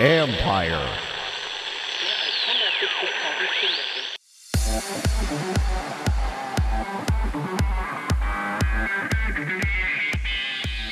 Empire. 0.00 0.98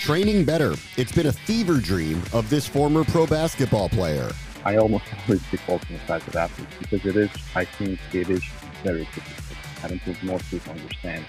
Training 0.01 0.45
better. 0.45 0.75
It's 0.97 1.13
been 1.13 1.27
a 1.27 1.33
fever 1.33 1.79
dream 1.79 2.23
of 2.33 2.51
this 2.51 2.67
former 2.67 3.05
pro 3.05 3.27
basketball 3.27 3.89
player. 3.89 4.31
I 4.65 4.77
almost 4.77 5.05
always 5.23 5.43
default 5.51 5.83
to 5.83 5.93
the 5.93 5.99
size 6.07 6.27
of 6.27 6.35
athletes 6.35 6.75
because 6.81 7.07
it 7.07 7.17
is, 7.17 7.31
I 7.55 7.65
think 7.65 8.01
it 8.13 8.29
is 8.29 8.43
very 8.83 9.05
difficult. 9.15 9.59
I 9.85 9.89
don't 9.89 10.03
think 10.03 10.23
most 10.25 10.51
people 10.51 10.73
understand 10.73 11.25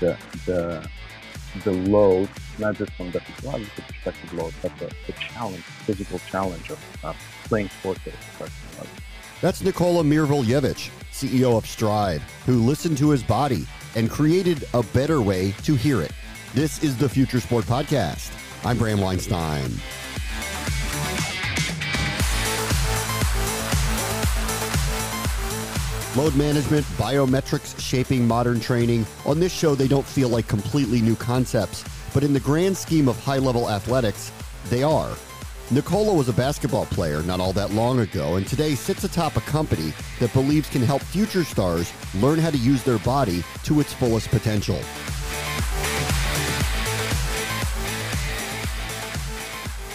the 0.00 0.16
the 0.46 0.88
the 1.62 1.72
load, 1.72 2.28
not 2.58 2.76
just 2.76 2.92
from 2.92 3.10
the 3.10 3.20
physiological 3.20 3.84
perspective 3.84 4.32
load, 4.34 4.54
but 4.62 4.76
the, 4.78 4.92
the 5.06 5.12
challenge, 5.12 5.62
physical 5.62 6.18
challenge 6.30 6.70
of 6.70 7.04
uh, 7.04 7.12
playing 7.44 7.68
sports 7.68 8.00
at 8.06 8.14
a 8.14 8.16
professional 8.16 8.72
level. 8.78 9.02
That's 9.40 9.62
Nikola 9.62 10.02
Mirvaljevic, 10.02 10.90
CEO 11.12 11.56
of 11.56 11.66
Strive, 11.66 12.22
who 12.46 12.62
listened 12.62 12.98
to 12.98 13.10
his 13.10 13.22
body 13.22 13.66
and 13.94 14.10
created 14.10 14.66
a 14.74 14.82
better 14.82 15.20
way 15.20 15.52
to 15.64 15.74
hear 15.74 16.00
it. 16.00 16.12
This 16.54 16.82
is 16.82 16.96
the 16.96 17.08
Future 17.08 17.40
Sport 17.40 17.64
Podcast. 17.64 18.32
I'm 18.64 18.78
Bram 18.78 19.00
Weinstein. 19.00 19.70
Load 26.16 26.34
management, 26.34 26.86
biometrics 26.96 27.78
shaping 27.78 28.26
modern 28.26 28.58
training. 28.58 29.04
On 29.26 29.38
this 29.38 29.52
show, 29.52 29.74
they 29.74 29.86
don't 29.86 30.06
feel 30.06 30.30
like 30.30 30.48
completely 30.48 31.02
new 31.02 31.14
concepts, 31.14 31.84
but 32.14 32.24
in 32.24 32.32
the 32.32 32.40
grand 32.40 32.74
scheme 32.74 33.06
of 33.06 33.22
high 33.22 33.36
level 33.36 33.68
athletics, 33.68 34.32
they 34.70 34.82
are. 34.82 35.14
Nikola 35.70 36.14
was 36.14 36.30
a 36.30 36.32
basketball 36.32 36.86
player 36.86 37.22
not 37.24 37.38
all 37.38 37.52
that 37.52 37.72
long 37.72 38.00
ago, 38.00 38.36
and 38.36 38.46
today 38.46 38.74
sits 38.74 39.04
atop 39.04 39.36
a 39.36 39.42
company 39.42 39.92
that 40.18 40.32
believes 40.32 40.70
can 40.70 40.80
help 40.80 41.02
future 41.02 41.44
stars 41.44 41.92
learn 42.14 42.38
how 42.38 42.50
to 42.50 42.56
use 42.56 42.82
their 42.82 42.98
body 43.00 43.44
to 43.64 43.80
its 43.80 43.92
fullest 43.92 44.30
potential. 44.30 44.80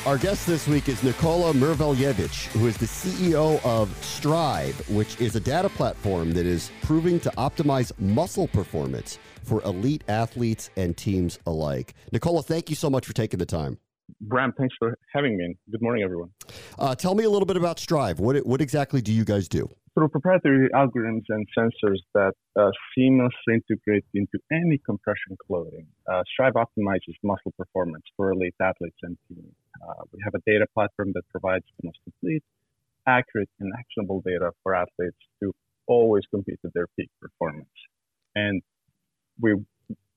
Our 0.07 0.17
guest 0.17 0.47
this 0.47 0.67
week 0.67 0.89
is 0.89 1.03
Nikola 1.03 1.53
Mirvaljevic, 1.53 2.47
who 2.53 2.65
is 2.65 2.75
the 2.75 2.87
CEO 2.87 3.63
of 3.63 3.95
Strive, 4.03 4.89
which 4.89 5.21
is 5.21 5.35
a 5.35 5.39
data 5.39 5.69
platform 5.69 6.31
that 6.31 6.47
is 6.47 6.71
proving 6.81 7.19
to 7.19 7.29
optimize 7.37 7.91
muscle 7.99 8.47
performance 8.47 9.19
for 9.43 9.61
elite 9.61 10.03
athletes 10.07 10.71
and 10.75 10.97
teams 10.97 11.37
alike. 11.45 11.93
Nikola, 12.11 12.41
thank 12.41 12.71
you 12.71 12.75
so 12.75 12.89
much 12.89 13.05
for 13.05 13.13
taking 13.13 13.37
the 13.37 13.45
time. 13.45 13.77
Bram, 14.21 14.53
thanks 14.57 14.73
for 14.79 14.97
having 15.13 15.37
me. 15.37 15.55
Good 15.69 15.83
morning, 15.83 16.03
everyone. 16.03 16.31
Uh, 16.79 16.95
tell 16.95 17.13
me 17.13 17.23
a 17.23 17.29
little 17.29 17.45
bit 17.45 17.55
about 17.55 17.77
Strive. 17.77 18.19
What, 18.19 18.43
what 18.43 18.59
exactly 18.59 19.03
do 19.03 19.13
you 19.13 19.23
guys 19.23 19.47
do? 19.47 19.69
Through 19.93 20.09
proprietary 20.09 20.67
algorithms 20.69 21.25
and 21.29 21.45
sensors 21.55 21.99
that 22.15 22.33
uh, 22.57 22.71
seamlessly 22.97 23.29
integrate 23.69 24.05
into 24.15 24.39
any 24.51 24.79
compression 24.83 25.37
clothing, 25.45 25.85
uh, 26.11 26.23
Strive 26.33 26.53
optimizes 26.53 27.13
muscle 27.21 27.53
performance 27.55 28.03
for 28.17 28.31
elite 28.31 28.55
athletes 28.59 28.97
and 29.03 29.15
teams. 29.27 29.53
Uh, 29.81 30.03
we 30.13 30.19
have 30.23 30.33
a 30.35 30.41
data 30.45 30.65
platform 30.73 31.11
that 31.13 31.23
provides 31.29 31.65
the 31.79 31.87
most 31.87 31.99
complete, 32.03 32.43
accurate, 33.07 33.49
and 33.59 33.71
actionable 33.77 34.21
data 34.25 34.51
for 34.63 34.75
athletes 34.75 35.17
to 35.41 35.53
always 35.87 36.23
compete 36.29 36.59
at 36.63 36.73
their 36.73 36.87
peak 36.97 37.09
performance. 37.19 37.69
And 38.35 38.61
we, 39.39 39.55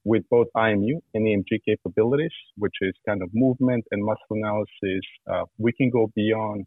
with 0.04 0.22
both 0.30 0.48
IMU 0.56 1.00
and 1.14 1.26
EMG 1.26 1.60
capabilities, 1.66 2.32
which 2.56 2.74
is 2.82 2.92
kind 3.06 3.22
of 3.22 3.30
movement 3.32 3.84
and 3.90 4.04
muscle 4.04 4.32
analysis, 4.32 5.04
uh, 5.30 5.44
we 5.58 5.72
can 5.72 5.90
go 5.90 6.10
beyond 6.14 6.66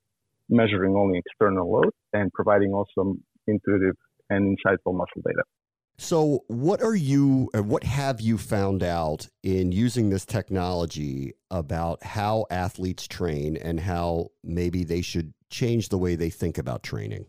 measuring 0.49 0.95
only 0.95 1.19
external 1.19 1.71
load 1.71 1.91
and 2.13 2.31
providing 2.33 2.73
also 2.73 3.15
intuitive 3.47 3.95
and 4.29 4.57
insightful 4.57 4.93
muscle 4.93 5.21
data. 5.25 5.43
So, 5.99 6.43
what 6.47 6.81
are 6.83 6.95
you, 6.95 7.49
what 7.55 7.83
have 7.83 8.21
you 8.21 8.37
found 8.37 8.83
out 8.83 9.27
in 9.41 9.71
using 9.71 10.11
this 10.11 10.25
technology 10.25 11.33
about 11.49 12.03
how 12.03 12.45
athletes 12.51 13.07
train 13.07 13.57
and 13.57 13.79
how 13.79 14.29
maybe 14.43 14.83
they 14.83 15.01
should 15.01 15.33
change 15.49 15.89
the 15.89 15.97
way 15.97 16.15
they 16.15 16.29
think 16.29 16.59
about 16.59 16.83
training? 16.83 17.25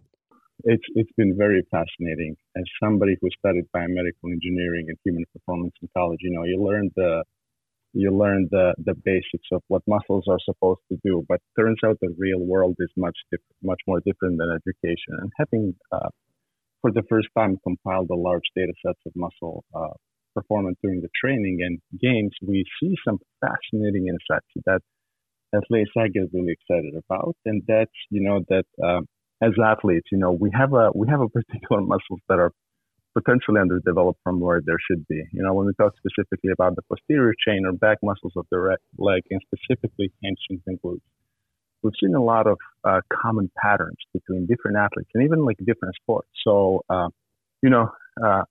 It's 0.64 0.82
it's 0.96 1.10
been 1.16 1.34
very 1.36 1.62
fascinating. 1.70 2.36
As 2.56 2.64
somebody 2.82 3.16
who 3.20 3.28
studied 3.38 3.64
biomedical 3.74 4.32
engineering 4.32 4.86
and 4.88 4.98
human 5.04 5.24
performance 5.32 5.72
in 5.80 5.88
college, 5.96 6.18
you 6.20 6.30
know, 6.30 6.44
you 6.44 6.62
learn 6.62 6.90
the 6.94 7.22
you 7.94 8.10
learn 8.10 8.48
the 8.50 8.74
the 8.84 8.94
basics 8.94 9.48
of 9.52 9.62
what 9.68 9.82
muscles 9.86 10.24
are 10.28 10.40
supposed 10.44 10.80
to 10.90 10.98
do, 11.04 11.24
but 11.28 11.40
turns 11.58 11.78
out 11.86 11.96
the 12.00 12.14
real 12.18 12.40
world 12.40 12.76
is 12.80 12.90
much 12.96 13.16
different, 13.30 13.56
much 13.62 13.80
more 13.86 14.00
different 14.00 14.36
than 14.38 14.50
education. 14.50 15.14
And 15.20 15.30
having 15.38 15.74
uh, 15.92 16.08
for 16.80 16.92
the 16.92 17.02
first 17.08 17.28
time 17.36 17.58
compiled 17.62 18.10
a 18.10 18.14
large 18.14 18.48
data 18.54 18.72
sets 18.84 19.00
of 19.06 19.12
muscle 19.16 19.64
uh, 19.74 19.94
performance 20.34 20.78
during 20.82 21.00
the 21.00 21.08
training 21.20 21.58
and 21.62 21.80
games, 22.00 22.32
we 22.46 22.64
see 22.80 22.94
some 23.06 23.18
fascinating 23.40 24.06
insights 24.06 24.46
that 24.66 24.80
athletes 25.54 25.90
I 25.96 26.08
get 26.08 26.30
really 26.32 26.52
excited 26.52 26.94
about. 26.94 27.36
And 27.44 27.62
that's, 27.66 27.90
you 28.10 28.22
know, 28.22 28.44
that 28.48 28.66
uh, 28.82 29.00
as 29.42 29.52
athletes, 29.64 30.08
you 30.12 30.18
know, 30.18 30.32
we 30.32 30.50
have 30.54 30.72
a, 30.72 30.90
we 30.94 31.08
have 31.08 31.20
a 31.20 31.28
particular 31.28 31.80
muscles 31.92 32.20
that 32.28 32.38
are 32.38 32.52
potentially 33.16 33.60
underdeveloped 33.60 34.20
from 34.22 34.38
where 34.40 34.60
there 34.64 34.78
should 34.88 35.06
be. 35.08 35.22
You 35.32 35.42
know, 35.42 35.54
when 35.54 35.66
we 35.66 35.72
talk 35.74 35.94
specifically 35.96 36.52
about 36.52 36.76
the 36.76 36.82
posterior 36.82 37.34
chain 37.46 37.64
or 37.66 37.72
back 37.72 37.98
muscles 38.02 38.32
of 38.36 38.46
the 38.50 38.76
leg 38.98 39.22
and 39.30 39.40
specifically 39.46 40.12
hamstrings 40.22 40.62
and 40.66 40.78
glutes, 40.80 41.00
we've 41.82 41.92
seen 42.00 42.14
a 42.14 42.22
lot 42.22 42.46
of 42.46 42.58
uh, 42.84 43.00
common 43.12 43.50
patterns 43.62 43.96
between 44.12 44.46
different 44.46 44.76
athletes 44.76 45.10
and 45.14 45.24
even 45.24 45.44
like 45.44 45.56
different 45.58 45.94
sports. 46.02 46.28
So, 46.46 46.82
uh, 46.88 47.08
you 47.62 47.70
know, 47.70 47.90
uh, 48.24 48.42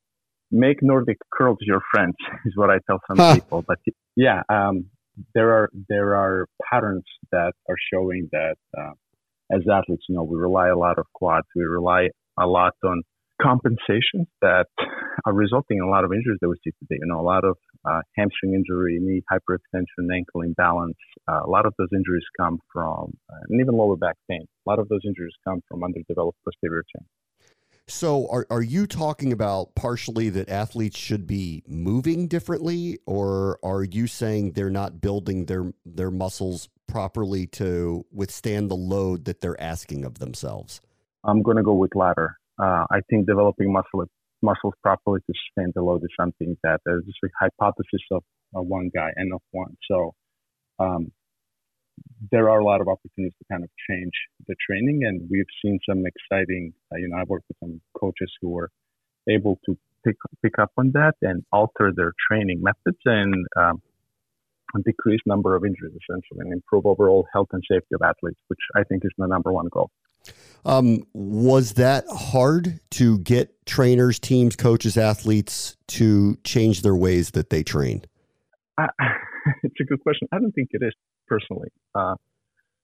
make 0.51 0.81
Nordic 0.81 1.17
curls 1.33 1.57
your 1.61 1.81
friends 1.91 2.15
is 2.45 2.53
what 2.55 2.69
I 2.69 2.77
tell 2.87 2.99
some 3.07 3.17
huh. 3.17 3.35
people. 3.35 3.63
But 3.67 3.79
yeah, 4.15 4.41
um, 4.49 4.85
there 5.33 5.51
are 5.53 5.69
there 5.89 6.15
are 6.15 6.47
patterns 6.71 7.05
that 7.31 7.53
are 7.67 7.75
showing 7.93 8.29
that 8.31 8.55
uh, 8.77 8.91
as 9.51 9.61
athletes, 9.71 10.03
you 10.09 10.15
know, 10.15 10.23
we 10.23 10.37
rely 10.37 10.67
a 10.67 10.77
lot 10.77 10.99
of 10.99 11.05
quads, 11.13 11.47
we 11.55 11.63
rely 11.63 12.09
a 12.39 12.45
lot 12.45 12.73
on 12.83 13.03
compensations 13.41 14.27
that 14.41 14.67
are 15.25 15.33
resulting 15.33 15.77
in 15.77 15.83
a 15.83 15.89
lot 15.89 16.03
of 16.03 16.11
injuries 16.11 16.37
that 16.41 16.49
we 16.49 16.55
see 16.63 16.71
today. 16.79 16.99
You 16.99 17.07
know, 17.07 17.19
a 17.19 17.21
lot 17.21 17.43
of 17.43 17.57
uh, 17.85 18.01
hamstring 18.15 18.53
injury, 18.53 18.97
knee 18.99 19.21
hyperextension, 19.31 20.13
ankle 20.13 20.41
imbalance. 20.41 20.97
Uh, 21.27 21.41
a 21.45 21.49
lot 21.49 21.65
of 21.65 21.73
those 21.77 21.89
injuries 21.93 22.23
come 22.39 22.59
from, 22.71 23.13
uh, 23.31 23.39
and 23.49 23.61
even 23.61 23.75
lower 23.75 23.95
back 23.95 24.15
pain. 24.29 24.45
A 24.65 24.69
lot 24.69 24.79
of 24.79 24.87
those 24.89 25.01
injuries 25.05 25.33
come 25.43 25.61
from 25.67 25.83
underdeveloped 25.83 26.37
posterior 26.45 26.83
chain. 26.95 27.05
So, 27.89 28.27
are 28.29 28.45
are 28.49 28.61
you 28.61 28.85
talking 28.85 29.31
about 29.31 29.73
partially 29.73 30.29
that 30.31 30.49
athletes 30.49 30.97
should 30.97 31.25
be 31.25 31.63
moving 31.67 32.27
differently, 32.27 32.99
or 33.05 33.59
are 33.63 33.83
you 33.83 34.07
saying 34.07 34.51
they're 34.51 34.69
not 34.69 34.99
building 34.99 35.45
their 35.45 35.71
their 35.85 36.11
muscles 36.11 36.67
properly 36.87 37.47
to 37.47 38.05
withstand 38.11 38.69
the 38.69 38.75
load 38.75 39.25
that 39.25 39.39
they're 39.39 39.59
asking 39.61 40.03
of 40.03 40.19
themselves? 40.19 40.81
I'm 41.23 41.41
going 41.41 41.57
to 41.57 41.63
go 41.63 41.73
with 41.73 41.95
latter. 41.95 42.37
Uh, 42.59 42.85
I 42.91 42.99
think 43.09 43.27
developing 43.27 43.71
muscle 43.71 44.01
muscles 44.41 44.73
properly 44.83 45.19
to 45.21 45.33
sustain 45.33 45.71
the 45.75 45.81
load 45.81 46.03
is 46.03 46.09
something 46.19 46.57
that 46.63 46.79
is 46.85 47.03
just 47.05 47.17
a 47.23 47.29
hypothesis 47.39 48.01
of 48.11 48.23
uh, 48.55 48.61
one 48.61 48.89
guy 48.93 49.09
and 49.15 49.33
of 49.33 49.41
one. 49.51 49.75
So 49.89 50.13
um, 50.79 51.11
there 52.31 52.49
are 52.49 52.59
a 52.59 52.65
lot 52.65 52.81
of 52.81 52.87
opportunities 52.87 53.33
to 53.39 53.45
kind 53.51 53.63
of 53.63 53.69
change 53.89 54.13
the 54.47 54.55
training, 54.67 55.01
and 55.03 55.27
we've 55.29 55.51
seen 55.63 55.79
some 55.89 56.03
exciting. 56.05 56.73
Uh, 56.91 56.97
you 56.97 57.09
know, 57.09 57.17
I've 57.17 57.29
worked 57.29 57.45
with 57.47 57.57
some 57.59 57.81
coaches 57.99 58.31
who 58.41 58.49
were 58.49 58.69
able 59.29 59.59
to 59.65 59.77
pick 60.05 60.15
pick 60.43 60.59
up 60.59 60.71
on 60.77 60.91
that 60.93 61.15
and 61.21 61.43
alter 61.51 61.91
their 61.95 62.13
training 62.29 62.61
methods 62.61 62.99
and 63.05 63.33
um, 63.57 63.81
decrease 64.85 65.21
number 65.25 65.55
of 65.55 65.65
injuries 65.65 65.93
essentially 65.93 66.41
and 66.41 66.53
improve 66.53 66.85
overall 66.85 67.25
health 67.33 67.47
and 67.51 67.63
safety 67.69 67.95
of 67.95 68.01
athletes, 68.01 68.39
which 68.47 68.59
I 68.75 68.83
think 68.83 69.03
is 69.05 69.11
the 69.17 69.27
number 69.27 69.51
one 69.51 69.67
goal. 69.71 69.89
Um, 70.65 71.03
was 71.13 71.73
that 71.73 72.05
hard 72.09 72.79
to 72.91 73.19
get 73.19 73.65
trainers, 73.65 74.19
teams, 74.19 74.55
coaches, 74.55 74.97
athletes 74.97 75.77
to 75.87 76.37
change 76.43 76.81
their 76.81 76.95
ways 76.95 77.31
that 77.31 77.49
they 77.49 77.63
train? 77.63 78.03
it's 79.63 79.75
a 79.81 79.83
good 79.85 80.01
question. 80.01 80.27
I 80.31 80.39
don't 80.39 80.51
think 80.51 80.69
it 80.71 80.83
is 80.83 80.93
personally. 81.27 81.69
Uh, 81.95 82.15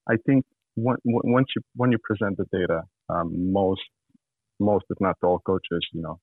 I 0.09 0.15
think 0.25 0.45
when, 0.75 0.97
once 1.03 1.47
you 1.55 1.61
when 1.75 1.91
you 1.91 1.97
present 2.03 2.37
the 2.37 2.45
data, 2.51 2.81
um, 3.09 3.51
most 3.51 3.81
most 4.59 4.85
if 4.89 4.97
not 4.99 5.15
all 5.23 5.39
coaches, 5.39 5.85
you 5.93 6.01
know, 6.01 6.19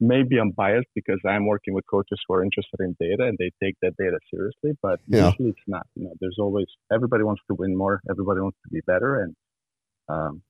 maybe 0.00 0.38
I'm 0.38 0.50
biased 0.50 0.88
because 0.94 1.20
I'm 1.26 1.46
working 1.46 1.74
with 1.74 1.84
coaches 1.90 2.18
who 2.26 2.34
are 2.34 2.44
interested 2.44 2.80
in 2.80 2.96
data 3.00 3.24
and 3.24 3.36
they 3.38 3.50
take 3.62 3.76
that 3.82 3.96
data 3.98 4.18
seriously, 4.32 4.78
but 4.82 5.00
yeah. 5.06 5.26
usually 5.30 5.50
it's 5.50 5.58
not. 5.66 5.86
You 5.94 6.04
know, 6.04 6.12
there's 6.20 6.36
always 6.38 6.66
everybody 6.92 7.24
wants 7.24 7.42
to 7.48 7.54
win 7.54 7.76
more, 7.76 8.00
everybody 8.10 8.40
wants 8.40 8.58
to 8.64 8.70
be 8.70 8.80
better, 8.86 9.22
and 9.22 9.34
um, 10.08 10.42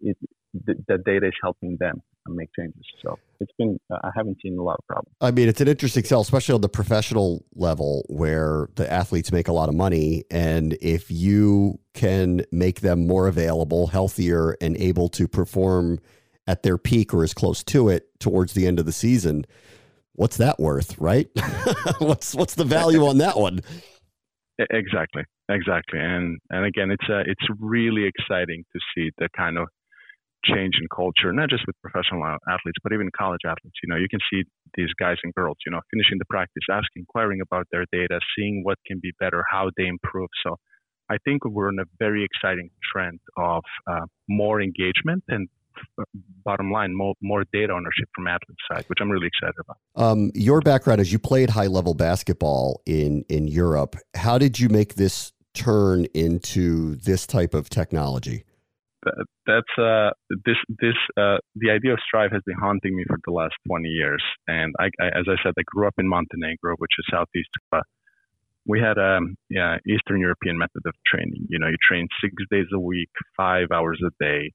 it, 0.00 0.16
the, 0.52 0.74
the 0.88 0.98
data 0.98 1.26
is 1.26 1.34
helping 1.42 1.76
them 1.78 2.02
make 2.28 2.48
changes. 2.58 2.82
So 3.04 3.18
it's 3.40 3.52
been, 3.58 3.78
I 3.90 4.10
haven't 4.16 4.38
seen 4.42 4.58
a 4.58 4.62
lot 4.62 4.78
of 4.78 4.86
problems. 4.86 5.14
I 5.20 5.30
mean, 5.30 5.48
it's 5.48 5.60
an 5.60 5.68
interesting 5.68 6.04
sell, 6.04 6.20
especially 6.20 6.54
on 6.54 6.60
the 6.60 6.68
professional 6.68 7.44
level 7.54 8.04
where 8.08 8.68
the 8.74 8.90
athletes 8.90 9.30
make 9.30 9.48
a 9.48 9.52
lot 9.52 9.68
of 9.68 9.74
money. 9.74 10.24
And 10.30 10.76
if 10.80 11.10
you 11.10 11.78
can 11.94 12.44
make 12.50 12.80
them 12.80 13.06
more 13.06 13.28
available, 13.28 13.88
healthier, 13.88 14.56
and 14.60 14.76
able 14.76 15.08
to 15.10 15.28
perform 15.28 16.00
at 16.46 16.62
their 16.62 16.78
peak 16.78 17.12
or 17.12 17.24
as 17.24 17.34
close 17.34 17.62
to 17.64 17.88
it 17.88 18.08
towards 18.20 18.54
the 18.54 18.66
end 18.66 18.78
of 18.78 18.86
the 18.86 18.92
season, 18.92 19.44
what's 20.12 20.36
that 20.36 20.58
worth, 20.58 20.98
right? 20.98 21.28
what's 21.98 22.34
what's 22.34 22.54
the 22.54 22.64
value 22.64 23.06
on 23.06 23.18
that 23.18 23.38
one? 23.38 23.60
Exactly, 24.58 25.22
exactly, 25.48 26.00
and 26.00 26.38
and 26.50 26.64
again, 26.64 26.90
it's 26.90 27.08
uh, 27.08 27.22
it's 27.26 27.46
really 27.60 28.04
exciting 28.04 28.64
to 28.72 28.80
see 28.94 29.10
the 29.18 29.28
kind 29.36 29.58
of 29.58 29.68
change 30.44 30.74
in 30.80 30.86
culture, 30.94 31.32
not 31.32 31.50
just 31.50 31.64
with 31.66 31.74
professional 31.82 32.22
athletes, 32.22 32.78
but 32.82 32.92
even 32.92 33.10
college 33.16 33.40
athletes. 33.44 33.76
You 33.82 33.88
know, 33.88 33.96
you 33.96 34.08
can 34.08 34.20
see 34.30 34.44
these 34.76 34.92
guys 34.98 35.16
and 35.24 35.34
girls, 35.34 35.56
you 35.66 35.72
know, 35.72 35.80
finishing 35.92 36.18
the 36.18 36.24
practice, 36.26 36.62
asking, 36.70 37.02
inquiring 37.02 37.40
about 37.40 37.66
their 37.72 37.84
data, 37.92 38.20
seeing 38.36 38.62
what 38.62 38.78
can 38.86 39.00
be 39.02 39.12
better, 39.18 39.44
how 39.50 39.70
they 39.76 39.86
improve. 39.86 40.28
So 40.44 40.56
I 41.10 41.16
think 41.24 41.44
we're 41.44 41.70
in 41.70 41.78
a 41.78 41.88
very 41.98 42.24
exciting 42.24 42.70
trend 42.92 43.20
of 43.36 43.62
uh, 43.86 44.06
more 44.28 44.60
engagement 44.60 45.24
and 45.28 45.48
uh, 45.98 46.04
bottom 46.44 46.70
line, 46.72 46.94
more, 46.94 47.14
more 47.22 47.44
data 47.52 47.72
ownership 47.72 48.08
from 48.14 48.26
athletes 48.26 48.60
side, 48.70 48.84
which 48.88 48.98
I'm 49.00 49.10
really 49.10 49.26
excited 49.26 49.54
about. 49.60 49.76
Um, 49.94 50.30
your 50.34 50.60
background 50.60 51.00
is 51.00 51.12
you 51.12 51.18
played 51.18 51.50
high 51.50 51.66
level 51.66 51.94
basketball 51.94 52.82
in, 52.86 53.24
in 53.28 53.46
Europe. 53.46 53.96
How 54.14 54.38
did 54.38 54.58
you 54.58 54.68
make 54.68 54.94
this 54.94 55.32
turn 55.56 56.06
into 56.14 56.96
this 56.96 57.26
type 57.26 57.54
of 57.54 57.68
technology? 57.68 58.44
that's 59.46 59.74
uh, 59.78 60.10
this 60.44 60.56
this 60.68 60.98
uh, 61.16 61.38
the 61.54 61.70
idea 61.70 61.92
of 61.92 61.98
Strive 62.06 62.32
has 62.32 62.42
been 62.46 62.56
haunting 62.58 62.96
me 62.96 63.04
for 63.06 63.18
the 63.24 63.32
last 63.32 63.54
20 63.68 63.88
years. 63.88 64.22
And 64.48 64.74
I, 64.78 64.86
I, 65.00 65.06
as 65.08 65.26
I 65.28 65.36
said, 65.42 65.54
I 65.58 65.62
grew 65.66 65.86
up 65.86 65.94
in 65.98 66.08
Montenegro, 66.08 66.74
which 66.78 66.90
is 66.98 67.06
southeast. 67.10 67.48
Uh, 67.72 67.80
we 68.66 68.80
had 68.80 68.98
a 68.98 69.18
um, 69.18 69.36
yeah, 69.48 69.76
Eastern 69.86 70.20
European 70.20 70.58
method 70.58 70.82
of 70.86 70.94
training. 71.06 71.46
You 71.48 71.58
know, 71.58 71.68
you 71.68 71.76
train 71.86 72.08
six 72.20 72.34
days 72.50 72.66
a 72.72 72.80
week, 72.80 73.10
five 73.36 73.68
hours 73.72 74.00
a 74.04 74.10
day. 74.22 74.52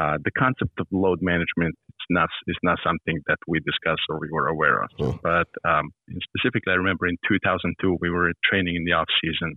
Uh, 0.00 0.16
the 0.24 0.32
concept 0.36 0.72
of 0.80 0.86
load 0.90 1.20
management 1.20 1.76
is 1.76 2.06
not 2.10 2.28
is 2.48 2.56
not 2.62 2.78
something 2.82 3.20
that 3.28 3.38
we 3.46 3.60
discussed 3.60 4.02
or 4.08 4.18
we 4.18 4.28
were 4.32 4.48
aware 4.48 4.82
of. 4.82 4.90
But 5.22 5.48
um, 5.68 5.90
specifically, 6.34 6.72
I 6.72 6.76
remember 6.76 7.06
in 7.06 7.16
2002 7.28 7.98
we 8.00 8.10
were 8.10 8.32
training 8.50 8.74
in 8.74 8.84
the 8.84 8.92
off 8.92 9.06
season 9.22 9.54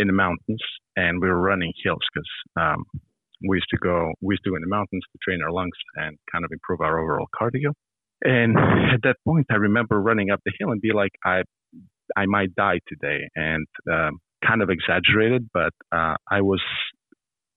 in 0.00 0.06
the 0.06 0.12
mountains 0.12 0.62
and 0.96 1.20
we 1.20 1.28
were 1.28 1.40
running 1.40 1.72
hills 1.84 2.04
because 2.12 2.30
um, 2.60 2.84
we 3.48 3.56
used 3.56 3.70
to 3.70 3.78
go, 3.78 4.12
we 4.20 4.34
used 4.34 4.44
to 4.44 4.50
go 4.50 4.56
in 4.56 4.62
the 4.62 4.68
mountains 4.68 5.04
to 5.12 5.18
train 5.22 5.40
our 5.42 5.52
lungs 5.52 5.78
and 5.96 6.16
kind 6.32 6.44
of 6.44 6.50
improve 6.52 6.80
our 6.80 6.98
overall 7.00 7.28
cardio. 7.38 7.72
And 8.22 8.56
at 8.94 9.02
that 9.04 9.16
point, 9.26 9.46
I 9.50 9.56
remember 9.56 10.00
running 10.00 10.30
up 10.30 10.40
the 10.44 10.52
hill 10.58 10.70
and 10.72 10.80
be 10.80 10.92
like, 10.92 11.12
I, 11.24 11.42
I 12.16 12.26
might 12.26 12.54
die 12.54 12.80
today, 12.88 13.28
and 13.34 13.66
um, 13.90 14.18
kind 14.46 14.62
of 14.62 14.68
exaggerated, 14.68 15.48
but 15.54 15.72
uh, 15.92 16.16
I 16.30 16.40
was 16.42 16.60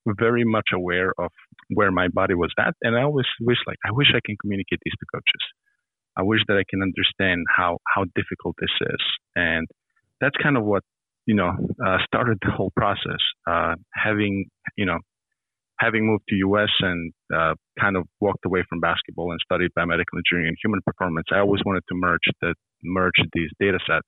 very 0.05 0.43
much 0.45 0.69
aware 0.73 1.11
of 1.17 1.31
where 1.69 1.91
my 1.91 2.07
body 2.07 2.35
was 2.35 2.51
at, 2.59 2.75
and 2.81 2.95
I 2.95 3.01
always 3.03 3.25
wish, 3.41 3.57
like, 3.67 3.77
I 3.85 3.91
wish 3.91 4.07
I 4.15 4.19
can 4.25 4.35
communicate 4.41 4.79
this 4.85 4.93
to 4.99 5.05
coaches. 5.13 5.43
I 6.15 6.21
wish 6.21 6.41
that 6.47 6.57
I 6.57 6.63
can 6.69 6.81
understand 6.81 7.45
how 7.57 7.79
how 7.95 8.05
difficult 8.15 8.55
this 8.59 8.75
is, 8.81 9.03
and 9.35 9.67
that's 10.21 10.35
kind 10.41 10.55
of 10.55 10.63
what 10.63 10.83
you 11.25 11.35
know 11.35 11.51
uh, 11.85 11.97
started 12.05 12.37
the 12.41 12.51
whole 12.51 12.71
process. 12.75 13.21
Uh, 13.47 13.75
having 13.93 14.45
you 14.77 14.85
know 14.85 14.99
having 15.79 16.07
moved 16.07 16.23
to 16.29 16.35
US 16.47 16.69
and 16.79 17.13
uh, 17.33 17.53
kind 17.79 17.97
of 17.97 18.03
walked 18.21 18.45
away 18.45 18.63
from 18.69 18.79
basketball 18.79 19.31
and 19.31 19.39
studied 19.43 19.71
biomedical 19.77 20.15
engineering 20.15 20.47
and 20.47 20.57
human 20.63 20.79
performance, 20.85 21.27
I 21.31 21.39
always 21.39 21.61
wanted 21.65 21.83
to 21.89 21.95
merge 21.95 22.27
the 22.41 22.53
merge 22.83 23.19
these 23.33 23.49
data 23.59 23.79
sets 23.87 24.07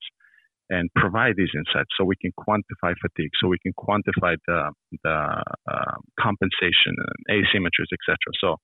and 0.69 0.89
provide 0.95 1.35
these 1.38 1.53
insights 1.53 1.89
so 1.97 2.03
we 2.03 2.15
can 2.17 2.31
quantify 2.39 2.94
fatigue, 2.97 3.29
so 3.39 3.47
we 3.47 3.59
can 3.59 3.73
quantify 3.77 4.35
the 4.47 4.71
the 5.03 5.44
uh, 5.69 5.97
compensation 6.19 6.94
and 6.97 7.44
asymmetries, 7.44 7.91
etc. 7.94 8.17
So 8.41 8.57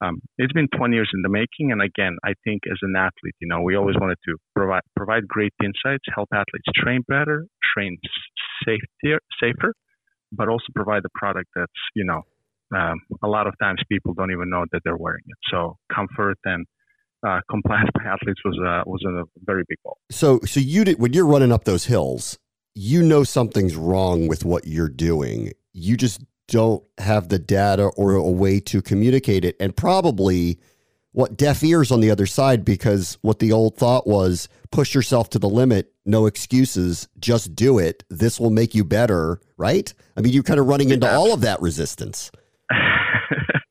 um, 0.00 0.20
it's 0.38 0.52
been 0.52 0.68
20 0.76 0.94
years 0.94 1.10
in 1.14 1.22
the 1.22 1.28
making, 1.28 1.72
and 1.72 1.80
again, 1.80 2.16
I 2.24 2.34
think 2.44 2.62
as 2.70 2.78
an 2.82 2.94
athlete, 2.96 3.34
you 3.40 3.48
know, 3.48 3.60
we 3.62 3.76
always 3.76 3.96
wanted 3.98 4.18
to 4.28 4.36
provide 4.54 4.82
provide 4.96 5.28
great 5.28 5.52
insights, 5.62 6.04
help 6.14 6.28
athletes 6.32 6.66
train 6.74 7.02
better, 7.06 7.46
train 7.74 7.98
safer, 8.66 9.20
safer, 9.40 9.74
but 10.32 10.48
also 10.48 10.66
provide 10.74 11.02
a 11.04 11.18
product 11.18 11.48
that's 11.54 11.72
you 11.94 12.04
know 12.04 12.22
um, 12.76 12.98
a 13.22 13.28
lot 13.28 13.46
of 13.46 13.54
times 13.60 13.80
people 13.90 14.14
don't 14.14 14.32
even 14.32 14.50
know 14.50 14.64
that 14.72 14.82
they're 14.84 14.96
wearing 14.96 15.22
it. 15.26 15.36
So 15.50 15.76
comfort 15.94 16.38
and 16.44 16.66
uh, 17.26 17.40
compliance 17.50 17.90
by 17.94 18.04
athletes 18.04 18.40
was 18.44 18.58
a, 18.58 18.88
was 18.88 19.02
a 19.06 19.24
very 19.44 19.62
big 19.68 19.78
goal. 19.84 19.98
So 20.10 20.40
so 20.44 20.60
you 20.60 20.84
did 20.84 20.98
when 20.98 21.12
you're 21.12 21.26
running 21.26 21.52
up 21.52 21.64
those 21.64 21.84
hills, 21.84 22.38
you 22.74 23.02
know 23.02 23.24
something's 23.24 23.76
wrong 23.76 24.26
with 24.26 24.44
what 24.44 24.66
you're 24.66 24.88
doing. 24.88 25.52
You 25.72 25.96
just 25.96 26.20
don't 26.48 26.84
have 26.98 27.28
the 27.28 27.38
data 27.38 27.84
or 27.96 28.14
a 28.14 28.30
way 28.30 28.60
to 28.60 28.82
communicate 28.82 29.44
it, 29.44 29.56
and 29.60 29.76
probably 29.76 30.58
what 31.12 31.36
deaf 31.36 31.62
ears 31.62 31.92
on 31.92 32.00
the 32.00 32.10
other 32.10 32.26
side 32.26 32.64
because 32.64 33.18
what 33.22 33.38
the 33.38 33.52
old 33.52 33.76
thought 33.76 34.06
was 34.06 34.48
push 34.72 34.94
yourself 34.94 35.30
to 35.30 35.38
the 35.38 35.48
limit 35.48 35.92
no 36.04 36.26
excuses 36.26 37.08
just 37.18 37.54
do 37.54 37.78
it. 37.78 38.02
This 38.10 38.40
will 38.40 38.50
make 38.50 38.74
you 38.74 38.84
better 38.84 39.40
right? 39.56 39.94
I 40.16 40.20
mean 40.20 40.32
you're 40.32 40.42
kind 40.42 40.58
of 40.58 40.66
running 40.66 40.90
into 40.90 41.08
all 41.10 41.32
of 41.32 41.40
that 41.42 41.62
resistance 41.62 42.32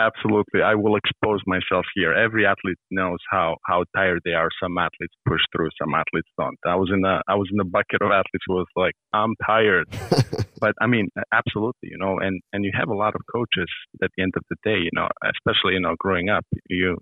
Absolutely. 0.00 0.62
I 0.62 0.74
will 0.74 0.96
expose 0.96 1.40
myself 1.46 1.84
here. 1.94 2.14
Every 2.14 2.46
athlete 2.46 2.78
knows 2.90 3.18
how, 3.30 3.56
how 3.66 3.84
tired 3.94 4.20
they 4.24 4.32
are. 4.32 4.48
Some 4.62 4.78
athletes 4.78 5.14
push 5.28 5.42
through, 5.54 5.68
some 5.80 5.92
athletes 5.94 6.28
don't. 6.38 6.56
I 6.66 6.76
was 6.76 6.90
in 6.92 7.04
a 7.04 7.20
I 7.28 7.34
was 7.34 7.48
in 7.52 7.60
a 7.60 7.64
bucket 7.64 8.00
of 8.00 8.10
athletes 8.10 8.44
who 8.46 8.54
was 8.54 8.66
like, 8.76 8.94
I'm 9.12 9.34
tired. 9.44 9.88
but 10.60 10.72
I 10.80 10.86
mean, 10.86 11.08
absolutely, 11.32 11.90
you 11.92 11.98
know, 11.98 12.18
and, 12.18 12.40
and 12.54 12.64
you 12.64 12.72
have 12.78 12.88
a 12.88 12.94
lot 12.94 13.14
of 13.14 13.20
coaches 13.30 13.68
at 14.02 14.10
the 14.16 14.22
end 14.22 14.32
of 14.36 14.42
the 14.48 14.56
day, 14.64 14.78
you 14.78 14.90
know, 14.94 15.08
especially, 15.22 15.74
you 15.74 15.80
know, 15.80 15.96
growing 15.98 16.30
up, 16.30 16.46
you 16.70 16.96